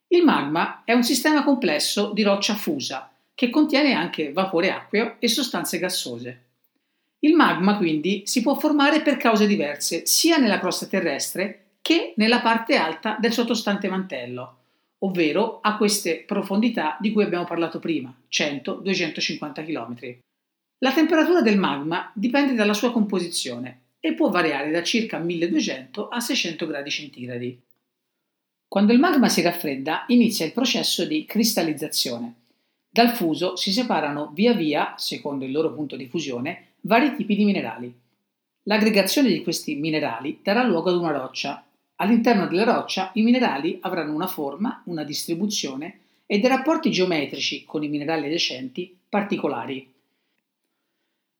Il 0.08 0.24
magma 0.24 0.82
è 0.84 0.94
un 0.94 1.02
sistema 1.02 1.44
complesso 1.44 2.12
di 2.14 2.22
roccia 2.22 2.54
fusa 2.54 3.11
che 3.34 3.50
contiene 3.50 3.94
anche 3.94 4.32
vapore 4.32 4.70
acqueo 4.70 5.16
e 5.18 5.28
sostanze 5.28 5.78
gassose. 5.78 6.44
Il 7.20 7.34
magma 7.34 7.76
quindi 7.76 8.22
si 8.26 8.42
può 8.42 8.54
formare 8.54 9.00
per 9.00 9.16
cause 9.16 9.46
diverse 9.46 10.06
sia 10.06 10.38
nella 10.38 10.58
crosta 10.58 10.86
terrestre 10.86 11.76
che 11.80 12.14
nella 12.16 12.40
parte 12.40 12.76
alta 12.76 13.16
del 13.20 13.32
sottostante 13.32 13.88
mantello, 13.88 14.56
ovvero 14.98 15.60
a 15.60 15.76
queste 15.76 16.24
profondità 16.26 16.96
di 17.00 17.12
cui 17.12 17.24
abbiamo 17.24 17.44
parlato 17.44 17.78
prima, 17.78 18.14
100-250 18.30 19.64
km. 19.64 20.16
La 20.78 20.92
temperatura 20.92 21.42
del 21.42 21.58
magma 21.58 22.10
dipende 22.14 22.54
dalla 22.54 22.74
sua 22.74 22.92
composizione 22.92 23.80
e 24.00 24.14
può 24.14 24.30
variare 24.30 24.70
da 24.72 24.82
circa 24.82 25.18
1200 25.18 26.08
a 26.08 26.18
600 26.18 26.66
gradi 26.66 26.90
centigradi. 26.90 27.62
Quando 28.66 28.92
il 28.92 28.98
magma 28.98 29.28
si 29.28 29.42
raffredda 29.42 30.06
inizia 30.08 30.44
il 30.44 30.52
processo 30.52 31.04
di 31.04 31.24
cristallizzazione. 31.24 32.41
Dal 32.94 33.08
fuso 33.12 33.56
si 33.56 33.72
separano 33.72 34.32
via 34.34 34.52
via, 34.52 34.92
secondo 34.98 35.46
il 35.46 35.50
loro 35.50 35.72
punto 35.72 35.96
di 35.96 36.08
fusione, 36.08 36.72
vari 36.82 37.16
tipi 37.16 37.34
di 37.34 37.46
minerali. 37.46 37.90
L'aggregazione 38.64 39.30
di 39.30 39.42
questi 39.42 39.76
minerali 39.76 40.40
darà 40.42 40.62
luogo 40.62 40.90
ad 40.90 40.96
una 40.96 41.10
roccia. 41.10 41.64
All'interno 41.96 42.46
della 42.46 42.64
roccia 42.64 43.10
i 43.14 43.22
minerali 43.22 43.78
avranno 43.80 44.14
una 44.14 44.26
forma, 44.26 44.82
una 44.84 45.04
distribuzione 45.04 46.00
e 46.26 46.38
dei 46.38 46.50
rapporti 46.50 46.90
geometrici 46.90 47.64
con 47.64 47.82
i 47.82 47.88
minerali 47.88 48.26
adiacenti 48.26 48.94
particolari. 49.08 49.90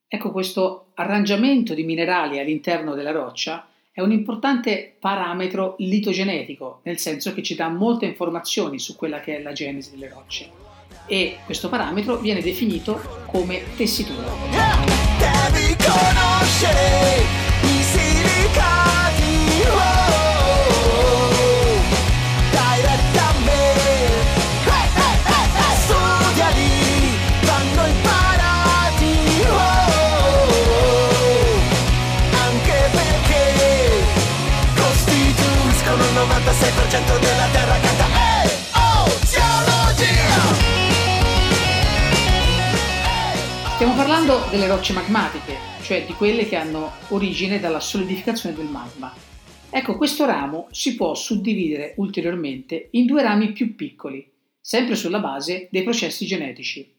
Ecco 0.08 0.30
questo 0.30 0.92
arrangiamento 0.94 1.74
di 1.74 1.84
minerali 1.84 2.38
all'interno 2.38 2.94
della 2.94 3.12
roccia 3.12 3.68
è 3.90 4.00
un 4.00 4.10
importante 4.10 4.96
parametro 4.98 5.74
litogenetico, 5.80 6.80
nel 6.84 6.96
senso 6.96 7.34
che 7.34 7.42
ci 7.42 7.54
dà 7.54 7.68
molte 7.68 8.06
informazioni 8.06 8.78
su 8.78 8.96
quella 8.96 9.20
che 9.20 9.36
è 9.36 9.42
la 9.42 9.52
genesi 9.52 9.90
delle 9.90 10.08
rocce 10.08 10.71
e 11.12 11.36
questo 11.44 11.68
parametro 11.68 12.16
viene 12.16 12.40
definito 12.40 12.98
come 13.26 13.62
tessitura. 13.76 14.30
Anche 32.42 32.88
perché 32.90 33.52
costituiscono 34.74 36.02
il 36.04 36.12
96% 36.14 37.18
della 37.20 37.31
Stiamo 43.82 43.98
parlando 43.98 44.46
delle 44.48 44.68
rocce 44.68 44.92
magmatiche, 44.92 45.56
cioè 45.82 46.06
di 46.06 46.12
quelle 46.12 46.46
che 46.46 46.54
hanno 46.54 46.92
origine 47.08 47.58
dalla 47.58 47.80
solidificazione 47.80 48.54
del 48.54 48.66
magma. 48.66 49.12
Ecco, 49.70 49.96
questo 49.96 50.24
ramo 50.24 50.68
si 50.70 50.94
può 50.94 51.16
suddividere 51.16 51.94
ulteriormente 51.96 52.90
in 52.92 53.06
due 53.06 53.24
rami 53.24 53.50
più 53.50 53.74
piccoli, 53.74 54.24
sempre 54.60 54.94
sulla 54.94 55.18
base 55.18 55.66
dei 55.72 55.82
processi 55.82 56.26
genetici. 56.26 56.94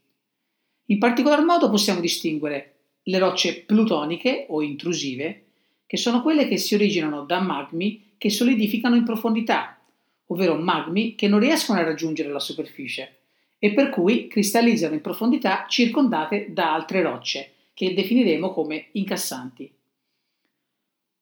In 0.88 0.98
particolar 0.98 1.42
modo 1.46 1.70
possiamo 1.70 2.02
distinguere 2.02 2.80
le 3.04 3.18
rocce 3.18 3.62
plutoniche 3.62 4.48
o 4.50 4.62
intrusive, 4.62 5.46
che 5.88 5.96
sono 5.96 6.22
quelle 6.22 6.50
che 6.50 6.58
si 6.58 6.76
originano 6.76 7.24
da 7.24 7.40
magmi 7.40 8.16
che 8.18 8.30
solidificano 8.30 8.98
in 8.98 9.06
profondità, 9.06 9.80
ovvero 10.26 10.56
magmi 10.56 11.16
che 11.16 11.30
non 11.30 11.40
riescono 11.40 11.80
a 11.80 11.84
raggiungere 11.84 12.30
la 12.30 12.42
superficie 12.42 13.20
e 13.64 13.72
per 13.72 13.92
cui 13.92 14.28
cristallizzano 14.28 14.94
in 14.94 15.00
profondità 15.00 15.68
circondate 15.70 16.48
da 16.50 16.74
altre 16.74 17.02
rocce, 17.02 17.52
che 17.74 17.94
definiremo 17.94 18.52
come 18.52 18.88
incassanti. 18.92 19.72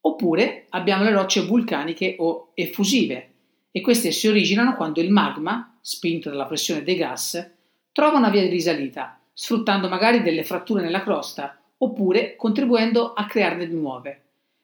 Oppure 0.02 0.66
abbiamo 0.70 1.04
le 1.04 1.12
rocce 1.12 1.42
vulcaniche 1.42 2.16
o 2.18 2.50
effusive, 2.56 3.30
e 3.70 3.82
queste 3.82 4.10
si 4.10 4.28
originano 4.28 4.76
quando 4.76 5.02
il 5.02 5.12
magma, 5.12 5.78
spinto 5.82 6.32
dalla 6.32 6.48
pressione 6.48 6.82
dei 6.82 6.96
gas, 6.96 7.48
trova 7.92 8.18
una 8.18 8.32
via 8.32 8.42
di 8.42 8.50
risalita, 8.50 9.20
sfruttando 9.32 9.88
magari 9.88 10.24
delle 10.24 10.44
fratture 10.44 10.82
nella 10.82 11.04
crosta, 11.04 11.62
oppure 11.78 12.36
contribuendo 12.38 13.14
a 13.14 13.28
crearne 13.28 13.68
di 13.68 13.76
nuove, 13.76 14.22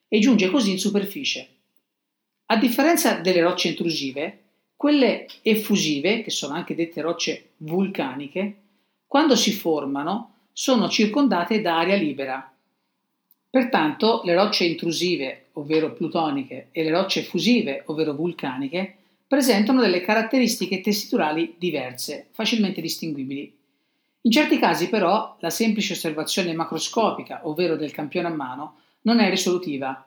e 0.08 0.18
giunge 0.18 0.50
così 0.50 0.72
in 0.72 0.80
superficie. 0.80 1.48
A 2.48 2.58
differenza 2.58 3.20
delle 3.20 3.42
rocce 3.42 3.68
intrusive, 3.68 4.46
quelle 4.78 5.26
effusive, 5.42 6.22
che 6.22 6.30
sono 6.30 6.54
anche 6.54 6.76
dette 6.76 7.02
rocce 7.02 7.50
vulcaniche, 7.58 8.56
quando 9.08 9.36
si 9.36 9.52
formano 9.52 10.36
sono 10.54 10.88
circondate 10.88 11.62
da 11.62 11.80
aria 11.80 11.96
libera. 11.96 12.52
Pertanto 13.50 14.22
le 14.24 14.36
rocce 14.36 14.66
intrusive, 14.66 15.48
ovvero 15.54 15.94
plutoniche, 15.94 16.68
e 16.72 16.84
le 16.84 16.92
rocce 16.92 17.22
effusive, 17.22 17.84
ovvero 17.88 18.14
vulcaniche, 18.14 18.96
presentano 19.28 19.82
delle 19.82 20.02
caratteristiche 20.02 20.80
tessiturali 20.80 21.56
diverse, 21.58 22.28
facilmente 22.32 22.80
distinguibili. 22.80 23.56
In 24.22 24.32
certi 24.32 24.60
casi 24.60 24.90
però 24.90 25.38
la 25.40 25.50
semplice 25.50 25.94
osservazione 25.94 26.54
macroscopica, 26.54 27.42
ovvero 27.48 27.76
del 27.76 27.92
campione 27.92 28.28
a 28.28 28.34
mano, 28.34 28.76
non 29.02 29.20
è 29.20 29.30
risolutiva, 29.30 30.06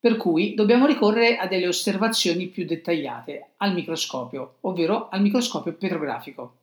per 0.00 0.16
cui 0.16 0.54
dobbiamo 0.54 0.86
ricorrere 0.86 1.36
a 1.38 1.46
delle 1.46 1.66
osservazioni 1.66 2.46
più 2.46 2.64
dettagliate 2.64 3.50
al 3.56 3.74
microscopio, 3.74 4.58
ovvero 4.60 5.08
al 5.08 5.22
microscopio 5.22 5.72
petrografico. 5.72 6.56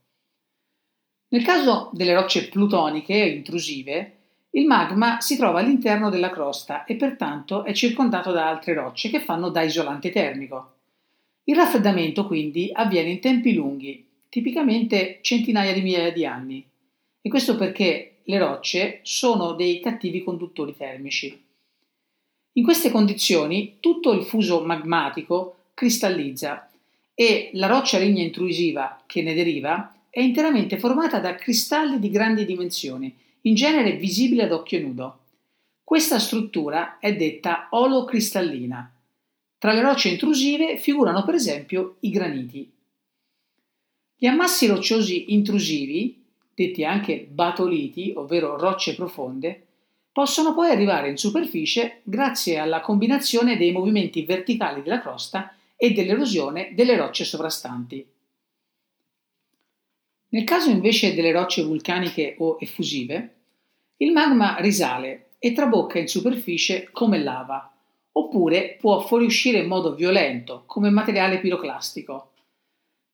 Nel 1.29 1.43
caso 1.43 1.89
delle 1.91 2.13
rocce 2.13 2.47
plutoniche 2.47 3.15
intrusive, 3.15 4.11
il 4.51 4.65
magma 4.65 5.19
si 5.19 5.35
trova 5.35 5.59
all'interno 5.59 6.09
della 6.09 6.29
crosta 6.29 6.85
e 6.85 6.95
pertanto 6.95 7.65
è 7.65 7.73
circondato 7.73 8.31
da 8.31 8.47
altre 8.47 8.73
rocce 8.73 9.09
che 9.09 9.19
fanno 9.19 9.49
da 9.49 9.61
isolante 9.61 10.11
termico. 10.11 10.73
Il 11.43 11.57
raffreddamento 11.57 12.25
quindi 12.25 12.69
avviene 12.71 13.09
in 13.09 13.19
tempi 13.19 13.53
lunghi, 13.53 14.07
tipicamente 14.29 15.19
centinaia 15.21 15.73
di 15.73 15.81
migliaia 15.81 16.13
di 16.13 16.25
anni, 16.25 16.65
e 17.21 17.29
questo 17.29 17.57
perché 17.57 18.21
le 18.23 18.37
rocce 18.37 18.99
sono 19.03 19.53
dei 19.53 19.81
cattivi 19.81 20.23
conduttori 20.23 20.75
termici. 20.75 21.44
In 22.57 22.63
queste 22.63 22.89
condizioni 22.89 23.77
tutto 23.81 24.13
il 24.13 24.23
fuso 24.23 24.63
magmatico 24.63 25.57
cristallizza 25.73 26.71
e 27.13 27.49
la 27.53 27.67
roccia 27.67 27.97
ligna 27.97 28.21
intrusiva 28.21 29.03
che 29.05 29.21
ne 29.21 29.33
deriva 29.33 29.93
è 30.09 30.21
interamente 30.21 30.79
formata 30.79 31.19
da 31.19 31.35
cristalli 31.35 31.99
di 31.99 32.09
grandi 32.09 32.45
dimensioni, 32.45 33.13
in 33.41 33.55
genere 33.55 33.97
visibili 33.97 34.39
ad 34.39 34.53
occhio 34.53 34.79
nudo. 34.79 35.19
Questa 35.83 36.17
struttura 36.17 36.97
è 36.99 37.13
detta 37.13 37.67
olocristallina. 37.71 38.89
Tra 39.57 39.73
le 39.73 39.81
rocce 39.81 40.07
intrusive 40.07 40.77
figurano 40.77 41.25
per 41.25 41.35
esempio 41.35 41.97
i 41.99 42.09
graniti. 42.09 42.71
Gli 44.15 44.27
ammassi 44.27 44.65
rocciosi 44.67 45.33
intrusivi, 45.33 46.23
detti 46.53 46.85
anche 46.85 47.27
batoliti, 47.29 48.13
ovvero 48.15 48.57
rocce 48.57 48.95
profonde, 48.95 49.65
possono 50.15 50.53
poi 50.53 50.69
arrivare 50.69 51.09
in 51.09 51.17
superficie 51.17 51.99
grazie 52.03 52.57
alla 52.57 52.79
combinazione 52.79 53.57
dei 53.57 53.73
movimenti 53.73 54.23
verticali 54.23 54.81
della 54.81 55.01
crosta 55.01 55.53
e 55.75 55.91
dell'erosione 55.91 56.71
delle 56.73 56.95
rocce 56.95 57.25
sovrastanti. 57.25 58.07
Nel 60.29 60.43
caso 60.45 60.69
invece 60.69 61.13
delle 61.15 61.33
rocce 61.33 61.63
vulcaniche 61.63 62.37
o 62.37 62.55
effusive, 62.61 63.35
il 63.97 64.13
magma 64.13 64.55
risale 64.59 65.31
e 65.37 65.51
trabocca 65.51 65.99
in 65.99 66.07
superficie 66.07 66.87
come 66.93 67.21
lava, 67.21 67.75
oppure 68.13 68.77
può 68.79 69.01
fuoriuscire 69.01 69.57
in 69.57 69.67
modo 69.67 69.95
violento 69.95 70.63
come 70.65 70.89
materiale 70.91 71.41
piroclastico, 71.41 72.31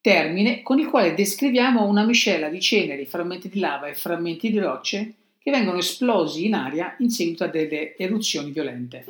termine 0.02 0.62
con 0.62 0.78
il 0.78 0.86
quale 0.86 1.16
descriviamo 1.16 1.84
una 1.84 2.06
miscela 2.06 2.48
di 2.48 2.62
ceneri, 2.62 3.08
frammenti 3.08 3.50
di 3.50 3.58
lava 3.58 3.88
e 3.88 3.96
frammenti 3.96 4.52
di 4.52 4.60
rocce 4.60 5.16
che 5.42 5.50
vengono 5.50 5.80
esplosi 5.80 6.46
in 6.46 6.54
aria 6.54 6.96
in 7.00 7.10
seguito 7.10 7.44
a 7.44 7.48
delle 7.48 7.98
eruzioni 7.98 8.52
violente. 8.52 9.06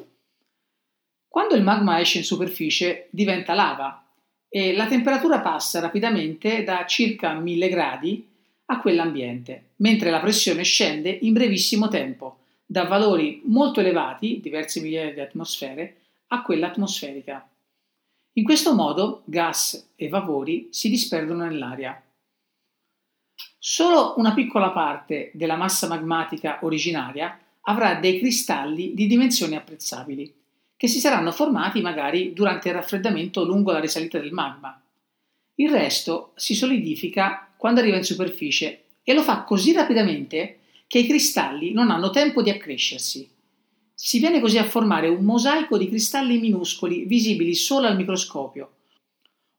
Quando 1.27 1.55
il 1.55 1.63
magma 1.63 1.99
esce 1.99 2.19
in 2.19 2.23
superficie 2.23 3.07
diventa 3.09 3.53
lava 3.53 4.05
e 4.47 4.73
la 4.73 4.87
temperatura 4.87 5.41
passa 5.41 5.79
rapidamente 5.81 6.63
da 6.63 6.85
circa 6.85 7.33
1000 7.33 7.69
gradi 7.69 8.27
a 8.65 8.79
quella 8.79 9.03
ambiente, 9.03 9.71
mentre 9.77 10.09
la 10.09 10.21
pressione 10.21 10.63
scende 10.63 11.09
in 11.09 11.33
brevissimo 11.33 11.89
tempo, 11.89 12.37
da 12.65 12.83
valori 12.85 13.41
molto 13.45 13.81
elevati, 13.81 14.39
diverse 14.41 14.79
migliaia 14.79 15.13
di 15.13 15.19
atmosfere, 15.19 15.97
a 16.27 16.41
quella 16.41 16.67
atmosferica. 16.67 17.45
In 18.33 18.45
questo 18.45 18.73
modo 18.73 19.23
gas 19.25 19.91
e 19.97 20.07
vapori 20.07 20.69
si 20.71 20.89
disperdono 20.89 21.43
nell'aria. 21.43 22.01
Solo 23.57 24.15
una 24.17 24.33
piccola 24.33 24.71
parte 24.71 25.31
della 25.33 25.55
massa 25.55 25.87
magmatica 25.87 26.59
originaria 26.61 27.39
avrà 27.61 27.95
dei 27.95 28.19
cristalli 28.19 28.93
di 28.93 29.07
dimensioni 29.07 29.55
apprezzabili, 29.55 30.33
che 30.75 30.87
si 30.87 30.99
saranno 30.99 31.31
formati 31.31 31.81
magari 31.81 32.33
durante 32.33 32.69
il 32.69 32.75
raffreddamento 32.75 33.43
lungo 33.43 33.71
la 33.71 33.79
risalita 33.79 34.17
del 34.17 34.31
magma. 34.31 34.81
Il 35.55 35.69
resto 35.69 36.31
si 36.35 36.55
solidifica 36.55 37.53
quando 37.55 37.81
arriva 37.81 37.97
in 37.97 38.03
superficie 38.03 38.85
e 39.03 39.13
lo 39.13 39.21
fa 39.21 39.43
così 39.43 39.73
rapidamente 39.73 40.59
che 40.87 40.99
i 40.99 41.05
cristalli 41.05 41.71
non 41.71 41.91
hanno 41.91 42.09
tempo 42.09 42.41
di 42.41 42.49
accrescersi. 42.49 43.29
Si 43.93 44.17
viene 44.17 44.39
così 44.39 44.57
a 44.57 44.63
formare 44.63 45.07
un 45.07 45.23
mosaico 45.23 45.77
di 45.77 45.87
cristalli 45.87 46.39
minuscoli 46.39 47.05
visibili 47.05 47.53
solo 47.53 47.85
al 47.85 47.95
microscopio, 47.95 48.71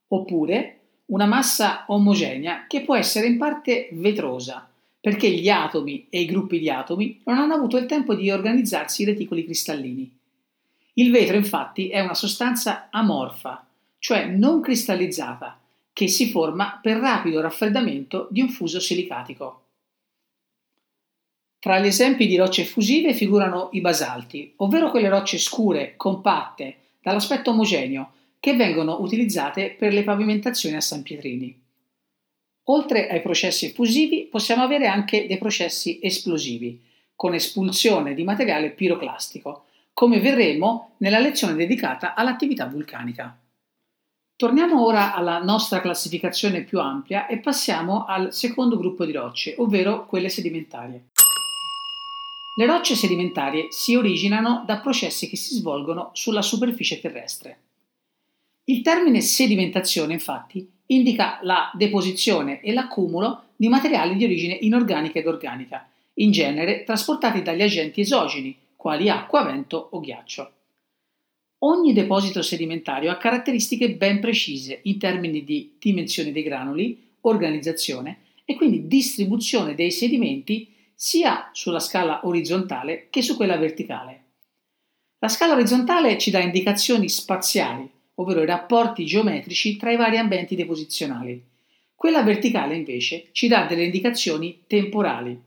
oppure 0.09 0.82
una 1.13 1.25
massa 1.27 1.85
omogenea 1.89 2.65
che 2.67 2.81
può 2.81 2.95
essere 2.95 3.27
in 3.27 3.37
parte 3.37 3.89
vetrosa, 3.91 4.67
perché 4.99 5.29
gli 5.29 5.47
atomi 5.47 6.07
e 6.09 6.21
i 6.21 6.25
gruppi 6.25 6.57
di 6.57 6.71
atomi 6.71 7.21
non 7.25 7.37
hanno 7.37 7.53
avuto 7.53 7.77
il 7.77 7.85
tempo 7.85 8.15
di 8.15 8.31
organizzarsi 8.31 9.03
in 9.03 9.09
reticoli 9.09 9.45
cristallini. 9.45 10.11
Il 10.93 11.11
vetro 11.11 11.35
infatti 11.35 11.89
è 11.89 11.99
una 11.99 12.15
sostanza 12.15 12.87
amorfa, 12.89 13.63
cioè 13.99 14.25
non 14.25 14.59
cristallizzata, 14.59 15.59
che 15.93 16.07
si 16.07 16.31
forma 16.31 16.79
per 16.81 16.97
rapido 16.97 17.41
raffreddamento 17.41 18.27
di 18.31 18.41
un 18.41 18.49
fuso 18.49 18.79
silicatico. 18.79 19.61
Tra 21.59 21.79
gli 21.79 21.85
esempi 21.85 22.25
di 22.25 22.37
rocce 22.37 22.63
effusive 22.63 23.13
figurano 23.13 23.69
i 23.73 23.81
basalti, 23.81 24.53
ovvero 24.57 24.89
quelle 24.89 25.09
rocce 25.09 25.37
scure, 25.37 25.93
compatte, 25.95 26.77
dall'aspetto 27.01 27.51
omogeneo, 27.51 28.13
che 28.43 28.57
vengono 28.57 28.99
utilizzate 28.99 29.69
per 29.69 29.93
le 29.93 30.03
pavimentazioni 30.03 30.75
a 30.75 30.81
San 30.81 31.01
Pietrini. 31.01 31.57
Oltre 32.65 33.07
ai 33.07 33.21
processi 33.21 33.67
effusivi 33.67 34.27
possiamo 34.29 34.63
avere 34.63 34.87
anche 34.87 35.27
dei 35.27 35.37
processi 35.37 35.99
esplosivi, 36.01 36.77
con 37.15 37.33
espulsione 37.33 38.13
di 38.13 38.25
materiale 38.25 38.71
piroclastico, 38.71 39.67
come 39.93 40.19
vedremo 40.19 40.95
nella 40.97 41.19
lezione 41.19 41.53
dedicata 41.53 42.15
all'attività 42.15 42.65
vulcanica. 42.65 43.39
Torniamo 44.35 44.85
ora 44.85 45.13
alla 45.13 45.41
nostra 45.41 45.79
classificazione 45.79 46.63
più 46.63 46.81
ampia 46.81 47.27
e 47.27 47.37
passiamo 47.37 48.03
al 48.03 48.33
secondo 48.33 48.75
gruppo 48.75 49.05
di 49.05 49.13
rocce, 49.13 49.55
ovvero 49.57 50.05
quelle 50.05 50.27
sedimentarie. 50.27 51.11
Le 52.57 52.65
rocce 52.65 52.95
sedimentarie 52.95 53.67
si 53.69 53.95
originano 53.95 54.65
da 54.65 54.79
processi 54.79 55.29
che 55.29 55.37
si 55.37 55.55
svolgono 55.55 56.09
sulla 56.11 56.41
superficie 56.41 56.99
terrestre. 56.99 57.59
Il 58.65 58.81
termine 58.81 59.19
sedimentazione, 59.19 60.13
infatti, 60.13 60.69
indica 60.87 61.39
la 61.41 61.71
deposizione 61.73 62.61
e 62.61 62.71
l'accumulo 62.71 63.49
di 63.55 63.67
materiali 63.67 64.15
di 64.15 64.23
origine 64.23 64.57
inorganica 64.61 65.19
ed 65.19 65.27
organica, 65.27 65.89
in 66.15 66.31
genere 66.31 66.83
trasportati 66.83 67.41
dagli 67.41 67.61
agenti 67.61 68.01
esogeni, 68.01 68.55
quali 68.75 69.09
acqua, 69.09 69.43
vento 69.43 69.89
o 69.91 69.99
ghiaccio. 69.99 70.51
Ogni 71.59 71.93
deposito 71.93 72.41
sedimentario 72.41 73.09
ha 73.11 73.17
caratteristiche 73.17 73.91
ben 73.95 74.19
precise 74.19 74.79
in 74.83 74.97
termini 74.97 75.43
di 75.43 75.75
dimensione 75.79 76.31
dei 76.31 76.43
granuli, 76.43 77.11
organizzazione 77.21 78.19
e 78.45 78.55
quindi 78.55 78.87
distribuzione 78.87 79.73
dei 79.73 79.91
sedimenti 79.91 80.73
sia 80.93 81.49
sulla 81.53 81.79
scala 81.79 82.25
orizzontale 82.25 83.07
che 83.09 83.21
su 83.21 83.35
quella 83.35 83.57
verticale. 83.57 84.23
La 85.19 85.29
scala 85.29 85.53
orizzontale 85.53 86.17
ci 86.17 86.31
dà 86.31 86.39
indicazioni 86.39 87.07
spaziali, 87.07 87.89
ovvero 88.15 88.41
i 88.41 88.45
rapporti 88.45 89.05
geometrici 89.05 89.77
tra 89.77 89.91
i 89.91 89.95
vari 89.95 90.17
ambienti 90.17 90.55
deposizionali. 90.55 91.41
Quella 91.95 92.23
verticale 92.23 92.75
invece 92.75 93.27
ci 93.31 93.47
dà 93.47 93.65
delle 93.65 93.85
indicazioni 93.85 94.63
temporali. 94.67 95.41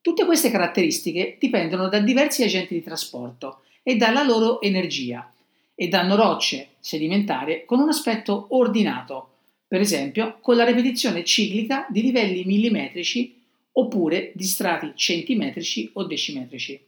Tutte 0.00 0.24
queste 0.24 0.50
caratteristiche 0.50 1.36
dipendono 1.38 1.88
da 1.88 2.00
diversi 2.00 2.42
agenti 2.42 2.74
di 2.74 2.82
trasporto 2.82 3.62
e 3.82 3.96
dalla 3.96 4.22
loro 4.22 4.60
energia 4.60 5.32
e 5.74 5.88
danno 5.88 6.16
rocce 6.16 6.70
sedimentarie 6.80 7.64
con 7.64 7.80
un 7.80 7.88
aspetto 7.88 8.46
ordinato, 8.50 9.30
per 9.66 9.80
esempio 9.80 10.38
con 10.40 10.56
la 10.56 10.64
ripetizione 10.64 11.24
ciclica 11.24 11.86
di 11.88 12.02
livelli 12.02 12.44
millimetrici 12.44 13.40
oppure 13.72 14.32
di 14.34 14.44
strati 14.44 14.92
centimetrici 14.94 15.90
o 15.94 16.04
decimetrici. 16.04 16.80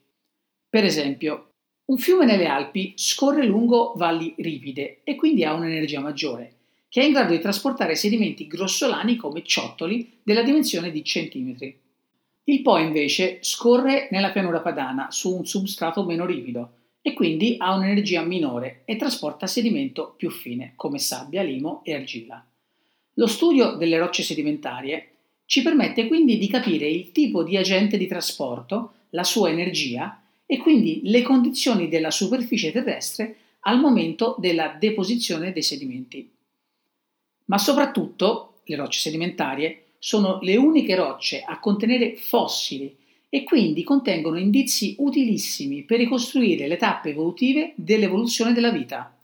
Per 0.69 0.85
esempio, 0.85 1.54
un 1.87 1.99
fiume 1.99 2.25
nelle 2.25 2.47
Alpi 2.47 2.95
scorre 2.97 3.45
lungo 3.45 3.93
valli 3.97 4.35
ripide 4.39 5.01
e 5.05 5.17
quindi 5.17 5.45
ha 5.45 5.53
un'energia 5.53 6.01
maggiore, 6.01 6.53
che 6.89 7.03
è 7.03 7.05
in 7.05 7.13
grado 7.13 7.33
di 7.33 7.41
trasportare 7.41 7.95
sedimenti 7.95 8.47
grossolani 8.47 9.17
come 9.17 9.43
ciottoli 9.45 10.21
della 10.23 10.43
dimensione 10.43 10.91
di 10.91 11.05
centimetri. 11.05 11.79
Il 12.45 12.63
Po 12.63 12.79
invece 12.79 13.39
scorre 13.43 14.09
nella 14.11 14.31
pianura 14.31 14.61
padana 14.61 15.11
su 15.11 15.37
un 15.37 15.47
substrato 15.47 16.05
meno 16.05 16.25
ripido 16.25 16.71
e 17.03 17.13
quindi 17.13 17.57
ha 17.59 17.75
un'energia 17.75 18.23
minore 18.23 18.83
e 18.87 18.97
trasporta 18.97 19.47
sedimento 19.47 20.15
più 20.17 20.31
fine, 20.31 20.73
come 20.77 20.99
sabbia, 20.99 21.43
limo 21.43 21.83
e 21.85 21.95
argilla. 21.95 22.43
Lo 23.15 23.27
studio 23.27 23.77
delle 23.77 23.99
rocce 23.99 24.23
sedimentarie 24.23 25.09
ci 25.45 25.61
permette 25.61 26.07
quindi 26.07 26.39
di 26.39 26.49
capire 26.49 26.89
il 26.89 27.13
tipo 27.13 27.43
di 27.43 27.59
agente 27.59 27.99
di 27.99 28.07
trasporto, 28.07 28.93
la 29.11 29.23
sua 29.23 29.51
energia 29.51 30.24
e 30.47 30.59
quindi 30.59 31.01
le 31.05 31.23
condizioni 31.23 31.89
della 31.89 32.11
superficie 32.11 32.73
terrestre 32.73 33.37
al 33.61 33.81
momento 33.81 34.37
della 34.39 34.77
deposizione 34.79 35.53
dei 35.53 35.63
sedimenti. 35.63 36.31
Ma 37.47 37.59
soprattutto 37.59 38.61
le 38.65 38.77
rocce 38.77 39.01
sedimentarie 39.01 39.85
sono 39.99 40.39
le 40.43 40.57
uniche 40.57 40.95
rocce 40.95 41.43
a 41.43 41.59
contenere 41.59 42.17
fossili 42.17 42.95
e 43.29 43.43
quindi 43.43 43.83
contengono 43.83 44.39
indizi 44.39 44.97
utilissimi 44.99 45.83
per 45.83 45.99
ricostruire 45.99 46.69
le 46.69 46.77
tappe 46.77 47.11
evolutive 47.11 47.73
dell'evoluzione 47.75 48.53
della 48.53 48.71
vita. 48.71 49.17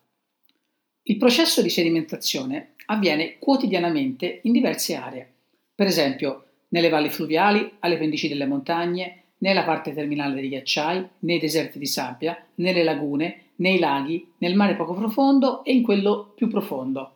Il 1.04 1.16
processo 1.16 1.62
di 1.62 1.70
sedimentazione 1.70 2.74
avviene 2.86 3.38
quotidianamente 3.38 4.40
in 4.44 4.52
diverse 4.52 4.94
aree, 4.94 5.32
per 5.74 5.86
esempio 5.86 6.44
nelle 6.68 6.88
valli 6.88 7.08
fluviali, 7.08 7.72
alle 7.80 7.98
pendici 7.98 8.28
delle 8.28 8.46
montagne, 8.46 9.19
nella 9.40 9.64
parte 9.64 9.92
terminale 9.92 10.34
degli 10.34 10.48
ghiacciai, 10.48 11.06
nei 11.20 11.38
deserti 11.38 11.78
di 11.78 11.86
sabbia, 11.86 12.42
nelle 12.56 12.82
lagune, 12.82 13.50
nei 13.56 13.78
laghi, 13.78 14.32
nel 14.38 14.54
mare 14.54 14.74
poco 14.74 14.94
profondo 14.94 15.64
e 15.64 15.72
in 15.72 15.82
quello 15.82 16.32
più 16.34 16.48
profondo. 16.48 17.12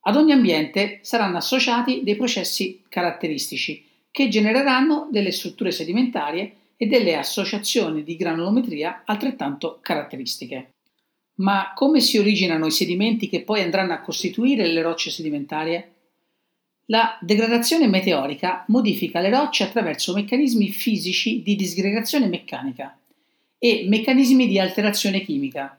Ad 0.00 0.16
ogni 0.16 0.32
ambiente 0.32 1.00
saranno 1.02 1.36
associati 1.36 2.02
dei 2.02 2.16
processi 2.16 2.82
caratteristici 2.88 3.84
che 4.10 4.28
genereranno 4.28 5.08
delle 5.10 5.32
strutture 5.32 5.70
sedimentarie 5.70 6.54
e 6.76 6.86
delle 6.86 7.16
associazioni 7.16 8.02
di 8.04 8.16
granulometria 8.16 9.02
altrettanto 9.04 9.78
caratteristiche. 9.82 10.70
Ma 11.40 11.72
come 11.74 12.00
si 12.00 12.18
originano 12.18 12.66
i 12.66 12.70
sedimenti 12.70 13.28
che 13.28 13.42
poi 13.42 13.62
andranno 13.62 13.92
a 13.92 14.00
costituire 14.00 14.66
le 14.66 14.82
rocce 14.82 15.10
sedimentarie? 15.10 15.92
La 16.90 17.18
degradazione 17.20 17.86
meteorica 17.86 18.64
modifica 18.68 19.20
le 19.20 19.28
rocce 19.28 19.62
attraverso 19.62 20.14
meccanismi 20.14 20.70
fisici 20.70 21.42
di 21.42 21.54
disgregazione 21.54 22.28
meccanica 22.28 22.98
e 23.58 23.84
meccanismi 23.86 24.46
di 24.46 24.58
alterazione 24.58 25.20
chimica. 25.20 25.78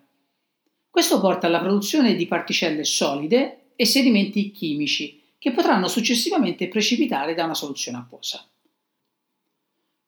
Questo 0.87 1.19
porta 1.19 1.47
alla 1.47 1.61
produzione 1.61 2.13
di 2.13 2.27
particelle 2.27 2.83
solide 2.83 3.71
e 3.75 3.85
sedimenti 3.85 4.51
chimici 4.51 5.19
che 5.39 5.51
potranno 5.51 5.87
successivamente 5.87 6.67
precipitare 6.67 7.33
da 7.33 7.45
una 7.45 7.55
soluzione 7.55 7.97
acquosa. 7.97 8.47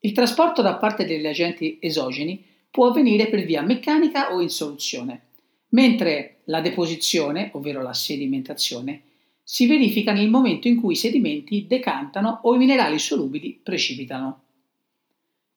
Il 0.01 0.11
trasporto 0.11 0.61
da 0.61 0.75
parte 0.75 1.05
degli 1.05 1.25
agenti 1.25 1.79
esogeni 1.81 2.45
può 2.69 2.89
avvenire 2.89 3.27
per 3.27 3.43
via 3.43 3.63
meccanica 3.63 4.35
o 4.35 4.39
in 4.39 4.49
soluzione, 4.49 5.29
mentre 5.69 6.41
la 6.45 6.61
deposizione, 6.61 7.49
ovvero 7.53 7.81
la 7.81 7.93
sedimentazione, 7.93 9.01
si 9.51 9.67
verifica 9.67 10.13
nel 10.13 10.29
momento 10.29 10.69
in 10.69 10.79
cui 10.79 10.93
i 10.93 10.95
sedimenti 10.95 11.67
decantano 11.67 12.39
o 12.43 12.55
i 12.55 12.57
minerali 12.57 12.97
solubili 12.97 13.59
precipitano. 13.61 14.43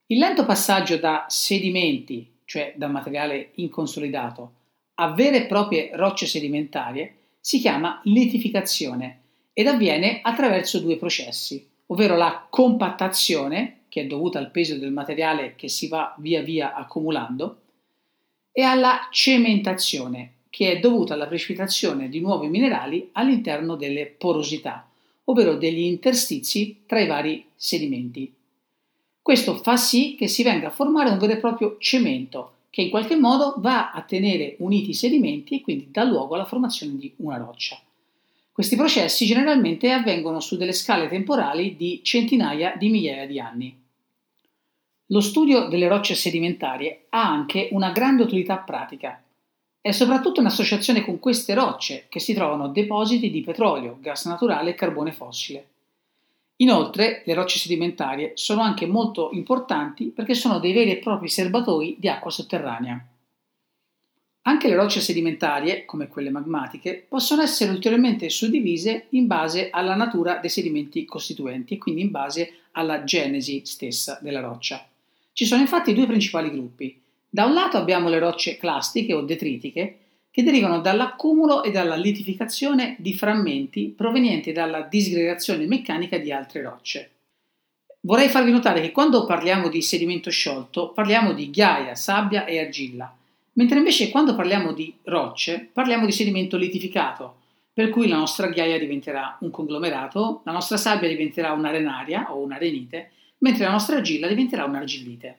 Il 0.06 0.18
lento 0.18 0.44
passaggio 0.44 0.96
da 0.96 1.26
sedimenti, 1.28 2.38
cioè 2.44 2.74
da 2.76 2.88
materiale 2.88 3.52
inconsolidato, 3.54 4.52
a 4.94 5.12
vere 5.12 5.44
e 5.44 5.46
proprie 5.46 5.90
rocce 5.94 6.26
sedimentarie 6.26 7.14
si 7.38 7.60
chiama 7.60 8.00
litificazione 8.02 9.20
ed 9.52 9.68
avviene 9.68 10.18
attraverso 10.22 10.80
due 10.80 10.96
processi, 10.96 11.64
ovvero 11.86 12.16
la 12.16 12.48
compattazione, 12.50 13.82
che 13.88 14.00
è 14.00 14.06
dovuta 14.06 14.40
al 14.40 14.50
peso 14.50 14.76
del 14.76 14.90
materiale 14.90 15.54
che 15.54 15.68
si 15.68 15.86
va 15.86 16.16
via 16.18 16.42
via 16.42 16.74
accumulando, 16.74 17.60
e 18.50 18.62
alla 18.62 19.06
cementazione, 19.12 20.33
che 20.54 20.70
è 20.70 20.78
dovuta 20.78 21.14
alla 21.14 21.26
precipitazione 21.26 22.08
di 22.08 22.20
nuovi 22.20 22.46
minerali 22.46 23.08
all'interno 23.14 23.74
delle 23.74 24.06
porosità, 24.06 24.88
ovvero 25.24 25.56
degli 25.56 25.80
interstizi 25.80 26.82
tra 26.86 27.00
i 27.00 27.08
vari 27.08 27.44
sedimenti. 27.56 28.32
Questo 29.20 29.56
fa 29.56 29.76
sì 29.76 30.14
che 30.16 30.28
si 30.28 30.44
venga 30.44 30.68
a 30.68 30.70
formare 30.70 31.10
un 31.10 31.18
vero 31.18 31.32
e 31.32 31.38
proprio 31.38 31.74
cemento, 31.80 32.52
che 32.70 32.82
in 32.82 32.90
qualche 32.90 33.16
modo 33.16 33.56
va 33.58 33.90
a 33.90 34.02
tenere 34.02 34.54
uniti 34.60 34.90
i 34.90 34.94
sedimenti 34.94 35.56
e 35.56 35.60
quindi 35.60 35.88
dà 35.90 36.04
luogo 36.04 36.36
alla 36.36 36.44
formazione 36.44 36.98
di 36.98 37.12
una 37.16 37.36
roccia. 37.36 37.76
Questi 38.52 38.76
processi 38.76 39.26
generalmente 39.26 39.90
avvengono 39.90 40.38
su 40.38 40.56
delle 40.56 40.72
scale 40.72 41.08
temporali 41.08 41.74
di 41.74 41.98
centinaia 42.04 42.76
di 42.78 42.90
migliaia 42.90 43.26
di 43.26 43.40
anni. 43.40 43.76
Lo 45.06 45.20
studio 45.20 45.66
delle 45.66 45.88
rocce 45.88 46.14
sedimentarie 46.14 47.06
ha 47.08 47.28
anche 47.28 47.70
una 47.72 47.90
grande 47.90 48.22
utilità 48.22 48.58
pratica. 48.58 49.20
È 49.86 49.92
soprattutto 49.92 50.40
in 50.40 50.46
associazione 50.46 51.04
con 51.04 51.18
queste 51.18 51.52
rocce 51.52 52.06
che 52.08 52.18
si 52.18 52.32
trovano 52.32 52.68
depositi 52.68 53.30
di 53.30 53.42
petrolio, 53.42 53.98
gas 54.00 54.24
naturale 54.24 54.70
e 54.70 54.74
carbone 54.74 55.12
fossile. 55.12 55.66
Inoltre, 56.56 57.22
le 57.26 57.34
rocce 57.34 57.58
sedimentarie 57.58 58.32
sono 58.32 58.62
anche 58.62 58.86
molto 58.86 59.28
importanti 59.32 60.06
perché 60.06 60.32
sono 60.32 60.58
dei 60.58 60.72
veri 60.72 60.92
e 60.92 61.00
propri 61.00 61.28
serbatoi 61.28 61.96
di 61.98 62.08
acqua 62.08 62.30
sotterranea. 62.30 62.98
Anche 64.46 64.68
le 64.68 64.74
rocce 64.74 65.02
sedimentarie, 65.02 65.84
come 65.84 66.08
quelle 66.08 66.30
magmatiche, 66.30 67.04
possono 67.06 67.42
essere 67.42 67.70
ulteriormente 67.70 68.30
suddivise 68.30 69.08
in 69.10 69.26
base 69.26 69.68
alla 69.68 69.94
natura 69.94 70.38
dei 70.38 70.48
sedimenti 70.48 71.04
costituenti 71.04 71.74
e 71.74 71.78
quindi 71.78 72.00
in 72.00 72.10
base 72.10 72.60
alla 72.70 73.04
genesi 73.04 73.60
stessa 73.66 74.18
della 74.22 74.40
roccia. 74.40 74.82
Ci 75.34 75.44
sono 75.44 75.60
infatti 75.60 75.92
due 75.92 76.06
principali 76.06 76.50
gruppi. 76.50 77.02
Da 77.34 77.46
un 77.46 77.52
lato 77.52 77.76
abbiamo 77.78 78.08
le 78.08 78.20
rocce 78.20 78.58
clastiche 78.58 79.12
o 79.12 79.22
detritiche, 79.22 79.98
che 80.30 80.44
derivano 80.44 80.80
dall'accumulo 80.80 81.64
e 81.64 81.72
dalla 81.72 81.96
litificazione 81.96 82.94
di 83.00 83.12
frammenti 83.12 83.92
provenienti 83.96 84.52
dalla 84.52 84.82
disgregazione 84.82 85.66
meccanica 85.66 86.16
di 86.16 86.30
altre 86.30 86.62
rocce. 86.62 87.10
Vorrei 88.02 88.28
farvi 88.28 88.52
notare 88.52 88.80
che 88.80 88.92
quando 88.92 89.26
parliamo 89.26 89.68
di 89.68 89.82
sedimento 89.82 90.30
sciolto 90.30 90.90
parliamo 90.90 91.32
di 91.32 91.50
ghiaia, 91.50 91.96
sabbia 91.96 92.44
e 92.44 92.60
argilla 92.60 93.12
mentre 93.54 93.78
invece 93.78 94.10
quando 94.10 94.36
parliamo 94.36 94.72
di 94.72 94.94
rocce 95.02 95.68
parliamo 95.72 96.06
di 96.06 96.12
sedimento 96.12 96.56
litificato, 96.56 97.38
per 97.72 97.88
cui 97.88 98.06
la 98.06 98.16
nostra 98.16 98.46
ghiaia 98.46 98.78
diventerà 98.78 99.38
un 99.40 99.50
conglomerato, 99.50 100.42
la 100.44 100.52
nostra 100.52 100.76
sabbia 100.76 101.08
diventerà 101.08 101.50
un'arenaria 101.50 102.32
o 102.32 102.38
un'arenite, 102.38 103.10
mentre 103.38 103.64
la 103.64 103.72
nostra 103.72 103.96
argilla 103.96 104.28
diventerà 104.28 104.64
un'argillite. 104.64 105.38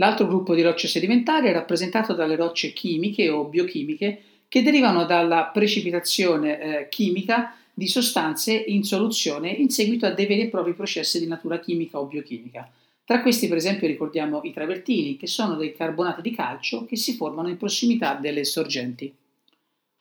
L'altro 0.00 0.26
gruppo 0.28 0.54
di 0.54 0.62
rocce 0.62 0.86
sedimentarie 0.86 1.50
è 1.50 1.52
rappresentato 1.52 2.14
dalle 2.14 2.36
rocce 2.36 2.72
chimiche 2.72 3.28
o 3.30 3.44
biochimiche 3.44 4.22
che 4.48 4.62
derivano 4.62 5.04
dalla 5.04 5.50
precipitazione 5.52 6.60
eh, 6.60 6.88
chimica 6.88 7.54
di 7.74 7.88
sostanze 7.88 8.52
in 8.54 8.84
soluzione 8.84 9.50
in 9.50 9.70
seguito 9.70 10.06
a 10.06 10.10
dei 10.10 10.26
veri 10.26 10.42
e 10.42 10.48
propri 10.48 10.74
processi 10.74 11.18
di 11.18 11.26
natura 11.26 11.58
chimica 11.58 11.98
o 11.98 12.06
biochimica. 12.06 12.70
Tra 13.04 13.22
questi, 13.22 13.48
per 13.48 13.56
esempio, 13.56 13.88
ricordiamo 13.88 14.42
i 14.44 14.52
travertini, 14.52 15.16
che 15.16 15.26
sono 15.26 15.56
dei 15.56 15.74
carbonati 15.74 16.22
di 16.22 16.34
calcio 16.34 16.84
che 16.84 16.96
si 16.96 17.14
formano 17.14 17.48
in 17.48 17.56
prossimità 17.56 18.14
delle 18.14 18.44
sorgenti. 18.44 19.12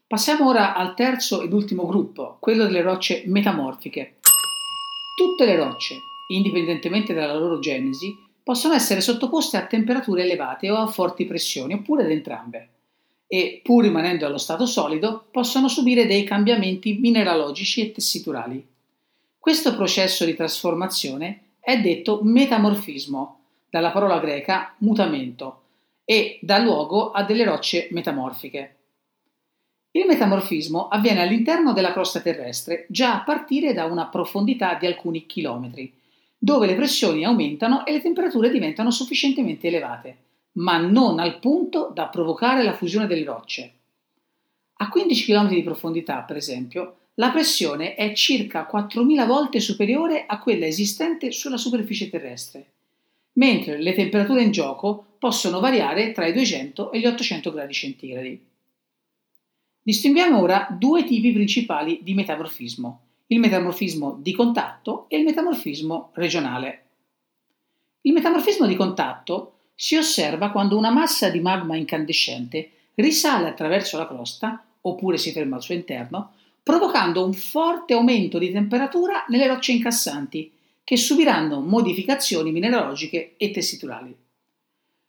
Passiamo 0.05 0.47
ora 0.47 0.75
al 0.75 0.93
terzo 0.93 1.41
ed 1.41 1.53
ultimo 1.53 1.85
gruppo, 1.87 2.37
quello 2.39 2.65
delle 2.65 2.81
rocce 2.81 3.23
metamorfiche. 3.25 4.17
Tutte 5.15 5.45
le 5.45 5.55
rocce, 5.55 5.95
indipendentemente 6.27 7.13
dalla 7.13 7.35
loro 7.35 7.59
genesi, 7.59 8.25
possono 8.47 8.75
essere 8.75 9.01
sottoposte 9.01 9.57
a 9.57 9.65
temperature 9.65 10.21
elevate 10.23 10.71
o 10.71 10.77
a 10.77 10.87
forti 10.87 11.25
pressioni, 11.25 11.73
oppure 11.73 12.05
ad 12.05 12.11
entrambe, 12.11 12.69
e, 13.27 13.59
pur 13.61 13.83
rimanendo 13.83 14.25
allo 14.25 14.37
stato 14.37 14.65
solido, 14.65 15.25
possono 15.29 15.67
subire 15.67 16.05
dei 16.05 16.23
cambiamenti 16.23 16.93
mineralogici 16.93 17.81
e 17.81 17.91
tessiturali. 17.91 18.65
Questo 19.37 19.75
processo 19.75 20.23
di 20.23 20.33
trasformazione 20.33 21.41
è 21.59 21.81
detto 21.81 22.21
metamorfismo, 22.23 23.39
dalla 23.69 23.91
parola 23.91 24.17
greca 24.19 24.75
mutamento, 24.77 25.63
e 26.05 26.39
dà 26.41 26.57
luogo 26.57 27.11
a 27.11 27.23
delle 27.23 27.43
rocce 27.43 27.89
metamorfiche. 27.91 28.75
Il 29.91 30.05
metamorfismo 30.05 30.87
avviene 30.87 31.21
all'interno 31.21 31.73
della 31.73 31.91
crosta 31.91 32.21
terrestre 32.21 32.85
già 32.87 33.13
a 33.15 33.23
partire 33.25 33.73
da 33.73 33.83
una 33.83 34.05
profondità 34.07 34.75
di 34.75 34.85
alcuni 34.85 35.25
chilometri, 35.25 35.96
dove 36.37 36.67
le 36.67 36.75
pressioni 36.75 37.25
aumentano 37.25 37.85
e 37.85 37.91
le 37.91 38.01
temperature 38.01 38.49
diventano 38.49 38.91
sufficientemente 38.91 39.67
elevate, 39.67 40.17
ma 40.53 40.77
non 40.77 41.19
al 41.19 41.39
punto 41.39 41.91
da 41.93 42.07
provocare 42.07 42.63
la 42.63 42.73
fusione 42.73 43.07
delle 43.07 43.23
rocce. 43.23 43.71
A 44.79 44.89
15 44.89 45.25
km 45.25 45.49
di 45.49 45.63
profondità, 45.63 46.21
per 46.21 46.37
esempio, 46.37 46.97
la 47.15 47.31
pressione 47.31 47.95
è 47.95 48.13
circa 48.13 48.69
4.000 48.71 49.25
volte 49.25 49.59
superiore 49.59 50.25
a 50.27 50.37
quella 50.39 50.67
esistente 50.67 51.31
sulla 51.31 51.57
superficie 51.57 52.09
terrestre, 52.09 52.65
mentre 53.33 53.81
le 53.81 53.93
temperature 53.93 54.43
in 54.43 54.51
gioco 54.51 55.15
possono 55.17 55.59
variare 55.59 56.11
tra 56.11 56.27
i 56.27 56.33
200 56.33 56.91
e 56.91 56.99
gli 56.99 57.07
800 57.07 57.51
gradi 57.51 57.73
centigradi. 57.73 58.45
Distinguiamo 59.81 60.39
ora 60.39 60.67
due 60.69 61.05
tipi 61.05 61.31
principali 61.31 62.01
di 62.03 62.13
metamorfismo, 62.13 63.06
il 63.27 63.39
metamorfismo 63.39 64.17
di 64.21 64.33
contatto 64.33 65.05
e 65.09 65.17
il 65.17 65.25
metamorfismo 65.25 66.11
regionale. 66.13 66.83
Il 68.01 68.13
metamorfismo 68.13 68.65
di 68.65 68.75
contatto 68.75 69.53
si 69.75 69.97
osserva 69.97 70.51
quando 70.51 70.77
una 70.77 70.91
massa 70.91 71.29
di 71.29 71.39
magma 71.39 71.75
incandescente 71.75 72.71
risale 72.95 73.47
attraverso 73.47 73.97
la 73.97 74.07
crosta, 74.07 74.63
oppure 74.81 75.17
si 75.17 75.31
ferma 75.31 75.57
al 75.57 75.61
suo 75.61 75.73
interno, 75.73 76.31
provocando 76.63 77.23
un 77.25 77.33
forte 77.33 77.93
aumento 77.93 78.37
di 78.37 78.51
temperatura 78.51 79.25
nelle 79.27 79.47
rocce 79.47 79.73
incassanti, 79.73 80.51
che 80.83 80.95
subiranno 80.95 81.59
modificazioni 81.59 82.51
mineralogiche 82.51 83.33
e 83.35 83.51
tessiturali. 83.51 84.15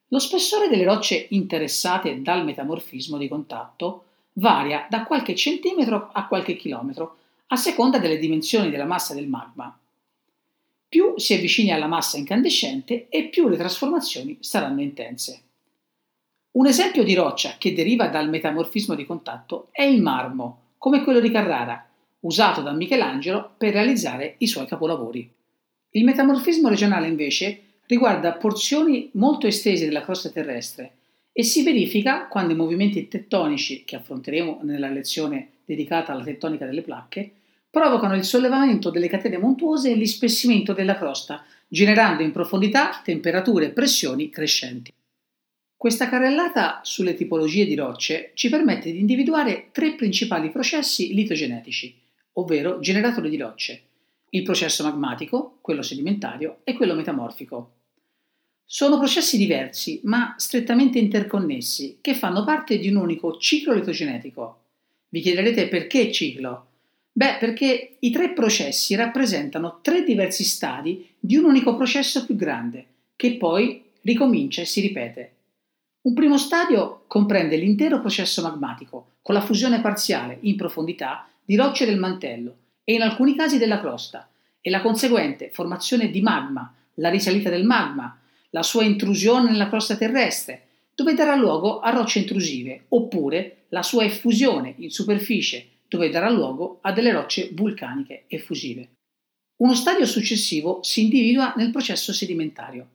Lo 0.08 0.18
spessore 0.18 0.68
delle 0.68 0.84
rocce 0.84 1.28
interessate 1.30 2.20
dal 2.20 2.44
metamorfismo 2.44 3.16
di 3.16 3.28
contatto 3.28 4.04
varia 4.34 4.86
da 4.90 5.04
qualche 5.04 5.36
centimetro 5.36 6.10
a 6.12 6.26
qualche 6.26 6.56
chilometro, 6.56 7.16
a 7.48 7.56
seconda 7.56 7.98
delle 7.98 8.18
dimensioni 8.18 8.70
della 8.70 8.84
massa 8.84 9.14
del 9.14 9.26
magma. 9.26 9.76
Più 10.88 11.14
si 11.16 11.34
avvicina 11.34 11.74
alla 11.74 11.86
massa 11.86 12.16
incandescente 12.16 13.08
e 13.08 13.28
più 13.28 13.48
le 13.48 13.56
trasformazioni 13.56 14.38
saranno 14.40 14.80
intense. 14.80 15.42
Un 16.52 16.66
esempio 16.66 17.04
di 17.04 17.14
roccia 17.14 17.56
che 17.58 17.74
deriva 17.74 18.08
dal 18.08 18.28
metamorfismo 18.28 18.94
di 18.94 19.06
contatto 19.06 19.68
è 19.70 19.82
il 19.82 20.02
marmo, 20.02 20.72
come 20.78 21.02
quello 21.02 21.20
di 21.20 21.30
Carrara, 21.30 21.86
usato 22.20 22.62
da 22.62 22.72
Michelangelo 22.72 23.52
per 23.56 23.72
realizzare 23.72 24.34
i 24.38 24.46
suoi 24.46 24.66
capolavori. 24.66 25.30
Il 25.90 26.04
metamorfismo 26.04 26.68
regionale 26.68 27.06
invece 27.06 27.62
riguarda 27.86 28.32
porzioni 28.32 29.08
molto 29.12 29.46
estese 29.46 29.86
della 29.86 30.02
crosta 30.02 30.30
terrestre 30.30 30.92
e 31.32 31.44
si 31.44 31.62
verifica 31.62 32.26
quando 32.26 32.52
i 32.52 32.56
movimenti 32.56 33.08
tettonici, 33.08 33.84
che 33.84 33.96
affronteremo 33.96 34.60
nella 34.62 34.88
lezione 34.88 35.50
dedicata 35.64 36.12
alla 36.12 36.24
tettonica 36.24 36.66
delle 36.66 36.82
placche, 36.82 37.32
provocano 37.70 38.14
il 38.14 38.24
sollevamento 38.24 38.90
delle 38.90 39.08
catene 39.08 39.38
montuose 39.38 39.90
e 39.90 39.94
l'ispessimento 39.94 40.72
della 40.72 40.96
crosta, 40.96 41.44
generando 41.68 42.22
in 42.22 42.32
profondità 42.32 43.00
temperature 43.04 43.66
e 43.66 43.70
pressioni 43.70 44.30
crescenti. 44.30 44.92
Questa 45.76 46.08
carrellata 46.08 46.80
sulle 46.82 47.14
tipologie 47.14 47.64
di 47.64 47.76
rocce 47.76 48.32
ci 48.34 48.48
permette 48.48 48.90
di 48.90 48.98
individuare 48.98 49.68
tre 49.70 49.94
principali 49.94 50.50
processi 50.50 51.14
litogenetici, 51.14 51.94
ovvero 52.32 52.80
generatori 52.80 53.30
di 53.30 53.36
rocce, 53.36 53.82
il 54.30 54.42
processo 54.42 54.82
magmatico, 54.82 55.58
quello 55.60 55.82
sedimentario 55.82 56.58
e 56.64 56.72
quello 56.72 56.94
metamorfico. 56.94 57.74
Sono 58.64 58.98
processi 58.98 59.38
diversi, 59.38 60.00
ma 60.04 60.34
strettamente 60.36 60.98
interconnessi, 60.98 61.98
che 62.00 62.14
fanno 62.14 62.44
parte 62.44 62.78
di 62.78 62.88
un 62.88 62.96
unico 62.96 63.38
ciclo 63.38 63.72
litogenetico. 63.72 64.64
Vi 65.08 65.20
chiederete 65.20 65.68
perché 65.68 66.12
ciclo? 66.12 66.67
Beh, 67.18 67.38
perché 67.40 67.96
i 67.98 68.12
tre 68.12 68.30
processi 68.30 68.94
rappresentano 68.94 69.80
tre 69.82 70.04
diversi 70.04 70.44
stadi 70.44 71.04
di 71.18 71.34
un 71.34 71.46
unico 71.46 71.74
processo 71.74 72.24
più 72.24 72.36
grande, 72.36 72.86
che 73.16 73.34
poi 73.34 73.82
ricomincia 74.02 74.60
e 74.62 74.64
si 74.64 74.80
ripete. 74.80 75.32
Un 76.02 76.14
primo 76.14 76.38
stadio 76.38 77.02
comprende 77.08 77.56
l'intero 77.56 77.98
processo 77.98 78.40
magmatico, 78.40 79.14
con 79.20 79.34
la 79.34 79.40
fusione 79.40 79.80
parziale, 79.80 80.38
in 80.42 80.54
profondità, 80.54 81.28
di 81.44 81.56
rocce 81.56 81.86
del 81.86 81.98
mantello 81.98 82.54
e 82.84 82.92
in 82.92 83.02
alcuni 83.02 83.34
casi 83.34 83.58
della 83.58 83.80
crosta, 83.80 84.28
e 84.60 84.70
la 84.70 84.80
conseguente 84.80 85.50
formazione 85.50 86.10
di 86.10 86.20
magma, 86.20 86.72
la 86.94 87.10
risalita 87.10 87.50
del 87.50 87.64
magma, 87.64 88.16
la 88.50 88.62
sua 88.62 88.84
intrusione 88.84 89.50
nella 89.50 89.68
crosta 89.68 89.96
terrestre, 89.96 90.66
dove 90.94 91.14
darà 91.14 91.34
luogo 91.34 91.80
a 91.80 91.90
rocce 91.90 92.20
intrusive, 92.20 92.84
oppure 92.90 93.64
la 93.70 93.82
sua 93.82 94.04
effusione 94.04 94.74
in 94.76 94.92
superficie, 94.92 95.66
dove 95.88 96.10
darà 96.10 96.28
luogo 96.28 96.78
a 96.82 96.92
delle 96.92 97.12
rocce 97.12 97.50
vulcaniche 97.52 98.24
effusive. 98.28 98.90
Uno 99.56 99.74
stadio 99.74 100.06
successivo 100.06 100.82
si 100.82 101.02
individua 101.02 101.54
nel 101.56 101.70
processo 101.70 102.12
sedimentario. 102.12 102.88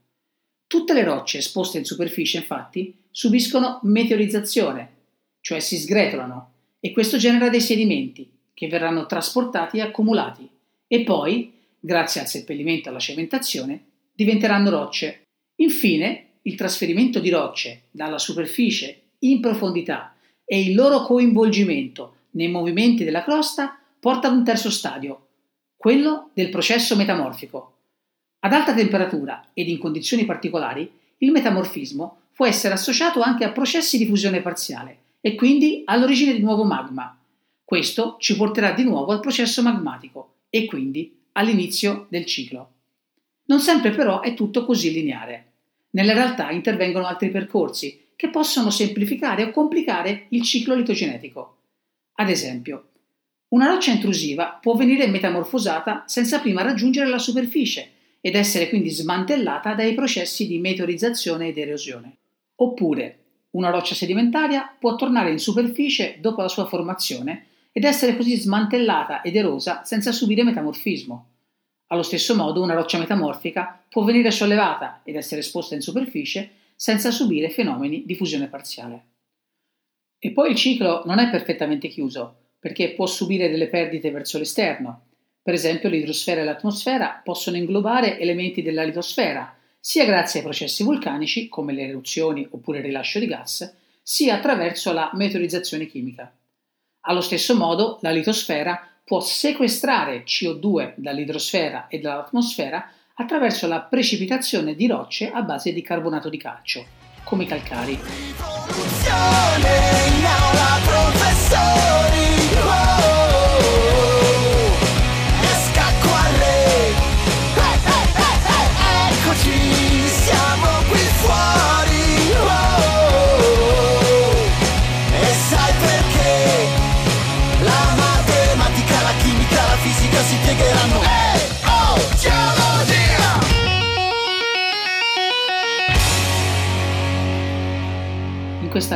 Tutte 0.67 0.93
le 0.93 1.03
rocce 1.03 1.39
esposte 1.39 1.77
in 1.77 1.86
superficie, 1.86 2.38
infatti, 2.38 2.95
subiscono 3.12 3.79
meteorizzazione, 3.84 4.89
cioè 5.41 5.60
si 5.60 5.77
sgretolano, 5.77 6.51
e 6.79 6.91
questo 6.91 7.17
genera 7.17 7.49
dei 7.49 7.62
sedimenti 7.62 8.29
che 8.53 8.67
verranno 8.67 9.06
trasportati 9.06 9.77
e 9.77 9.82
accumulati 9.82 10.47
e 10.88 11.03
poi, 11.03 11.51
grazie 11.79 12.21
al 12.21 12.27
seppellimento 12.27 12.88
e 12.88 12.91
alla 12.91 12.99
cementazione, 12.99 13.86
diventeranno 14.13 14.69
rocce 14.69 15.23
Infine, 15.58 16.39
il 16.43 16.56
trasferimento 16.56 17.19
di 17.19 17.29
rocce 17.29 17.84
dalla 17.91 18.17
superficie 18.17 19.01
in 19.19 19.39
profondità 19.39 20.15
e 20.43 20.62
il 20.62 20.75
loro 20.75 21.03
coinvolgimento 21.03 22.15
nei 22.33 22.49
movimenti 22.49 23.03
della 23.03 23.23
crosta 23.23 23.77
porta 23.99 24.27
ad 24.27 24.35
un 24.35 24.43
terzo 24.43 24.69
stadio, 24.69 25.27
quello 25.75 26.29
del 26.33 26.49
processo 26.49 26.95
metamorfico. 26.95 27.77
Ad 28.39 28.53
alta 28.53 28.73
temperatura 28.73 29.49
ed 29.53 29.69
in 29.69 29.77
condizioni 29.77 30.25
particolari, 30.25 30.91
il 31.17 31.31
metamorfismo 31.31 32.17
può 32.33 32.45
essere 32.45 32.73
associato 32.73 33.21
anche 33.21 33.45
a 33.45 33.51
processi 33.51 33.97
di 33.97 34.05
fusione 34.05 34.41
parziale 34.41 34.97
e 35.21 35.35
quindi 35.35 35.83
all'origine 35.85 36.33
di 36.33 36.41
nuovo 36.41 36.63
magma. 36.63 37.17
Questo 37.63 38.17
ci 38.19 38.35
porterà 38.35 38.71
di 38.71 38.83
nuovo 38.83 39.11
al 39.11 39.21
processo 39.21 39.61
magmatico 39.61 40.33
e 40.49 40.65
quindi 40.65 41.21
all'inizio 41.33 42.07
del 42.09 42.25
ciclo. 42.25 42.71
Non 43.45 43.59
sempre 43.59 43.91
però 43.91 44.21
è 44.21 44.33
tutto 44.33 44.65
così 44.65 44.91
lineare. 44.91 45.51
Nella 45.91 46.13
realtà 46.13 46.51
intervengono 46.51 47.05
altri 47.05 47.29
percorsi 47.29 48.07
che 48.15 48.29
possono 48.29 48.69
semplificare 48.69 49.43
o 49.43 49.51
complicare 49.51 50.25
il 50.29 50.43
ciclo 50.43 50.75
litogenetico. 50.75 51.57
Ad 52.15 52.30
esempio, 52.30 52.89
una 53.49 53.67
roccia 53.67 53.91
intrusiva 53.91 54.58
può 54.62 54.76
venire 54.76 55.08
metamorfosata 55.08 56.04
senza 56.08 56.39
prima 56.39 56.62
raggiungere 56.62 57.10
la 57.10 57.17
superficie 57.17 57.91
ed 58.21 58.36
essere 58.36 58.69
quindi 58.69 58.89
smantellata 58.89 59.73
dai 59.73 59.93
processi 59.93 60.47
di 60.47 60.60
meteorizzazione 60.60 61.47
ed 61.47 61.58
erosione. 61.58 62.17
Oppure, 62.56 63.17
una 63.52 63.69
roccia 63.69 63.95
sedimentaria 63.95 64.76
può 64.80 64.95
tornare 64.95 65.32
in 65.32 65.39
superficie 65.39 66.17
dopo 66.19 66.41
la 66.41 66.47
sua 66.47 66.65
formazione 66.65 67.45
ed 67.71 67.84
essere 67.84 68.15
così 68.15 68.36
smantellata 68.38 69.21
ed 69.21 69.36
erosa 69.36 69.84
senza 69.84 70.12
subire 70.12 70.43
metamorfismo. 70.43 71.28
Allo 71.88 72.04
stesso 72.04 72.36
modo 72.36 72.62
una 72.62 72.73
roccia 72.76 72.97
metamorfica 72.97 73.84
può 73.89 74.04
venire 74.04 74.32
sollevata 74.32 75.02
ed 75.04 75.15
essere 75.15 75.41
esposta 75.41 75.76
in 75.76 75.82
superficie 75.82 76.49
senza 76.76 77.12
subire 77.12 77.49
fenomeni 77.49 78.04
di 78.06 78.15
fusione 78.15 78.47
parziale. 78.47 79.12
E 80.25 80.31
poi 80.31 80.51
il 80.51 80.55
ciclo 80.55 81.03
non 81.05 81.19
è 81.19 81.29
perfettamente 81.29 81.89
chiuso, 81.89 82.36
perché 82.57 82.93
può 82.93 83.05
subire 83.05 83.49
delle 83.49 83.67
perdite 83.67 84.09
verso 84.09 84.38
l'esterno. 84.38 85.07
Per 85.41 85.53
esempio 85.53 85.89
l'idrosfera 85.89 86.39
e 86.39 86.45
l'atmosfera 86.45 87.19
possono 87.21 87.57
inglobare 87.57 88.17
elementi 88.17 88.62
della 88.62 88.83
litosfera, 88.83 89.53
sia 89.81 90.05
grazie 90.05 90.39
ai 90.39 90.45
processi 90.45 90.81
vulcanici, 90.81 91.49
come 91.49 91.73
le 91.73 91.89
eruzioni 91.89 92.47
oppure 92.49 92.77
il 92.77 92.86
rilascio 92.86 93.19
di 93.19 93.25
gas, 93.25 93.75
sia 94.01 94.36
attraverso 94.36 94.93
la 94.93 95.12
meteorizzazione 95.13 95.88
chimica. 95.88 96.33
Allo 97.01 97.19
stesso 97.19 97.53
modo, 97.57 97.97
la 97.99 98.12
litosfera 98.12 98.81
può 99.03 99.19
sequestrare 99.19 100.23
CO2 100.23 100.93
dall'idrosfera 100.95 101.88
e 101.89 101.99
dall'atmosfera 101.99 102.89
attraverso 103.15 103.67
la 103.67 103.81
precipitazione 103.81 104.73
di 104.73 104.88
rocce 104.88 105.29
a 105.31 105.41
base 105.41 105.73
di 105.73 105.81
carbonato 105.81 106.29
di 106.29 106.38
calcio, 106.38 106.86
come 107.25 107.43
i 107.43 107.47
calcari. 107.47 107.99
Siamo 109.03 109.82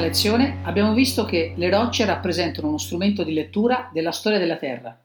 lezione 0.07 0.59
abbiamo 0.63 0.93
visto 0.93 1.25
che 1.25 1.51
le 1.57 1.69
rocce 1.69 2.05
rappresentano 2.05 2.69
uno 2.69 2.77
strumento 2.77 3.23
di 3.23 3.33
lettura 3.33 3.89
della 3.91 4.13
storia 4.13 4.39
della 4.39 4.55
Terra. 4.55 4.97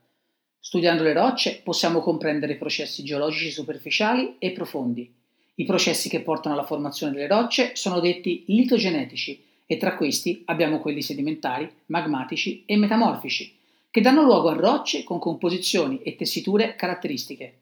Studiando 0.60 1.02
le 1.02 1.12
rocce 1.12 1.60
possiamo 1.64 1.98
comprendere 1.98 2.52
i 2.52 2.56
processi 2.56 3.02
geologici 3.02 3.50
superficiali 3.50 4.36
e 4.38 4.52
profondi. 4.52 5.12
I 5.56 5.64
processi 5.64 6.08
che 6.08 6.20
portano 6.20 6.54
alla 6.54 6.64
formazione 6.64 7.12
delle 7.12 7.26
rocce 7.26 7.74
sono 7.74 7.98
detti 7.98 8.44
litogenetici 8.46 9.42
e 9.66 9.76
tra 9.76 9.96
questi 9.96 10.42
abbiamo 10.44 10.78
quelli 10.78 11.02
sedimentari, 11.02 11.68
magmatici 11.86 12.62
e 12.64 12.76
metamorfici, 12.76 13.56
che 13.90 14.00
danno 14.00 14.22
luogo 14.22 14.50
a 14.50 14.54
rocce 14.54 15.02
con 15.02 15.18
composizioni 15.18 16.00
e 16.04 16.14
tessiture 16.14 16.76
caratteristiche. 16.76 17.54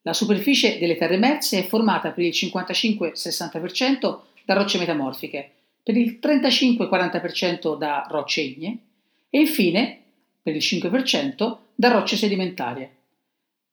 La 0.00 0.14
superficie 0.14 0.78
delle 0.78 0.96
terre 0.96 1.16
emerse 1.16 1.58
è 1.58 1.66
formata 1.66 2.12
per 2.12 2.24
il 2.24 2.32
55-60% 2.34 4.18
da 4.46 4.54
rocce 4.54 4.78
metamorfiche, 4.78 5.50
per 5.82 5.96
il 5.96 6.18
35-40% 6.22 7.76
da 7.76 8.06
rocce 8.08 8.40
ignee 8.42 8.78
e 9.30 9.40
infine, 9.40 10.02
per 10.42 10.54
il 10.54 10.62
5%, 10.62 11.56
da 11.74 11.88
rocce 11.88 12.16
sedimentarie. 12.16 12.96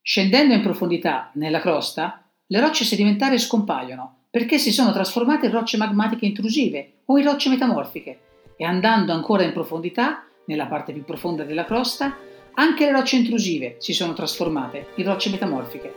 Scendendo 0.01 0.53
in 0.53 0.61
profondità 0.61 1.31
nella 1.33 1.59
crosta, 1.59 2.23
le 2.45 2.59
rocce 2.59 2.85
sedimentarie 2.85 3.37
scompaiono 3.37 4.15
perché 4.29 4.57
si 4.57 4.71
sono 4.71 4.93
trasformate 4.93 5.47
in 5.47 5.51
rocce 5.51 5.77
magmatiche 5.77 6.25
intrusive 6.25 6.99
o 7.05 7.17
in 7.17 7.25
rocce 7.25 7.49
metamorfiche 7.49 8.19
e 8.55 8.63
andando 8.63 9.11
ancora 9.11 9.43
in 9.43 9.51
profondità, 9.51 10.25
nella 10.45 10.67
parte 10.67 10.93
più 10.93 11.03
profonda 11.03 11.43
della 11.43 11.65
crosta, 11.65 12.17
anche 12.53 12.85
le 12.85 12.91
rocce 12.91 13.17
intrusive 13.17 13.75
si 13.79 13.93
sono 13.93 14.13
trasformate 14.13 14.87
in 14.95 15.05
rocce 15.05 15.29
metamorfiche. 15.29 15.93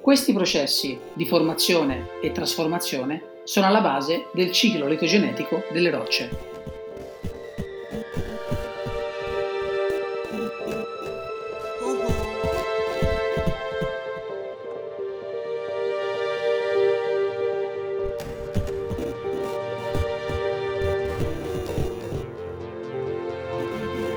Questi 0.00 0.32
processi 0.32 0.98
di 1.14 1.26
formazione 1.26 2.20
e 2.22 2.30
trasformazione 2.30 3.33
sono 3.44 3.66
alla 3.66 3.80
base 3.80 4.26
del 4.32 4.50
ciclo 4.50 4.86
litogenetico 4.86 5.64
delle 5.70 5.90
rocce. 5.90 6.52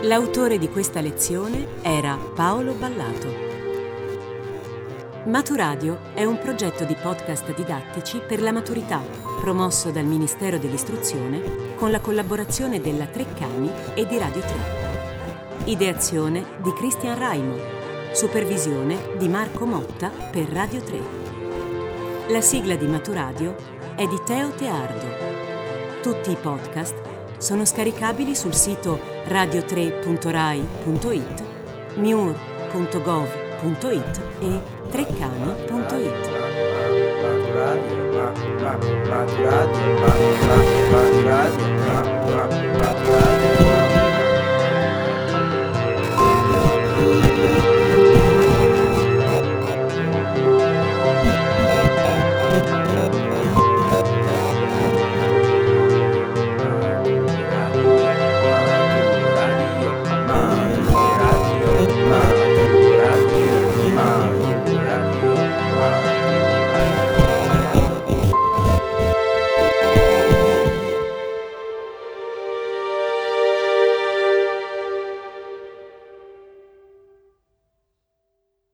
L'autore 0.03 0.57
di 0.57 0.69
questa 0.69 1.01
lezione 1.01 1.67
era 1.81 2.17
Paolo 2.33 2.71
Ballato. 2.71 3.46
Maturadio 5.27 5.99
è 6.13 6.23
un 6.23 6.39
progetto 6.39 6.85
di 6.85 6.95
podcast 6.95 7.53
didattici 7.53 8.21
per 8.25 8.41
la 8.41 8.53
maturità, 8.53 9.01
promosso 9.41 9.91
dal 9.91 10.05
Ministero 10.05 10.57
dell'Istruzione 10.57 11.75
con 11.75 11.91
la 11.91 11.99
collaborazione 11.99 12.79
della 12.79 13.07
Treccani 13.07 13.69
e 13.93 14.07
di 14.07 14.17
Radio 14.17 14.39
3. 14.39 14.53
Ideazione 15.65 16.45
di 16.63 16.71
Cristian 16.71 17.19
Raimo. 17.19 17.57
Supervisione 18.13 19.17
di 19.17 19.27
Marco 19.27 19.65
Motta 19.65 20.07
per 20.07 20.47
Radio 20.47 20.81
3. 20.81 20.99
La 22.29 22.39
sigla 22.39 22.77
di 22.77 22.87
Maturadio 22.87 23.53
è 23.97 24.07
di 24.07 24.21
Teo 24.25 24.51
Teardo. 24.51 25.07
Tutti 26.01 26.31
i 26.31 26.37
podcast 26.37 26.95
sono 27.37 27.65
scaricabili 27.65 28.33
sul 28.33 28.53
sito 28.53 28.97
radio3.rai.it, 29.25 31.43
miur.gov.it 31.97 34.21
e 34.39 34.75
treccani.it. 34.91 36.27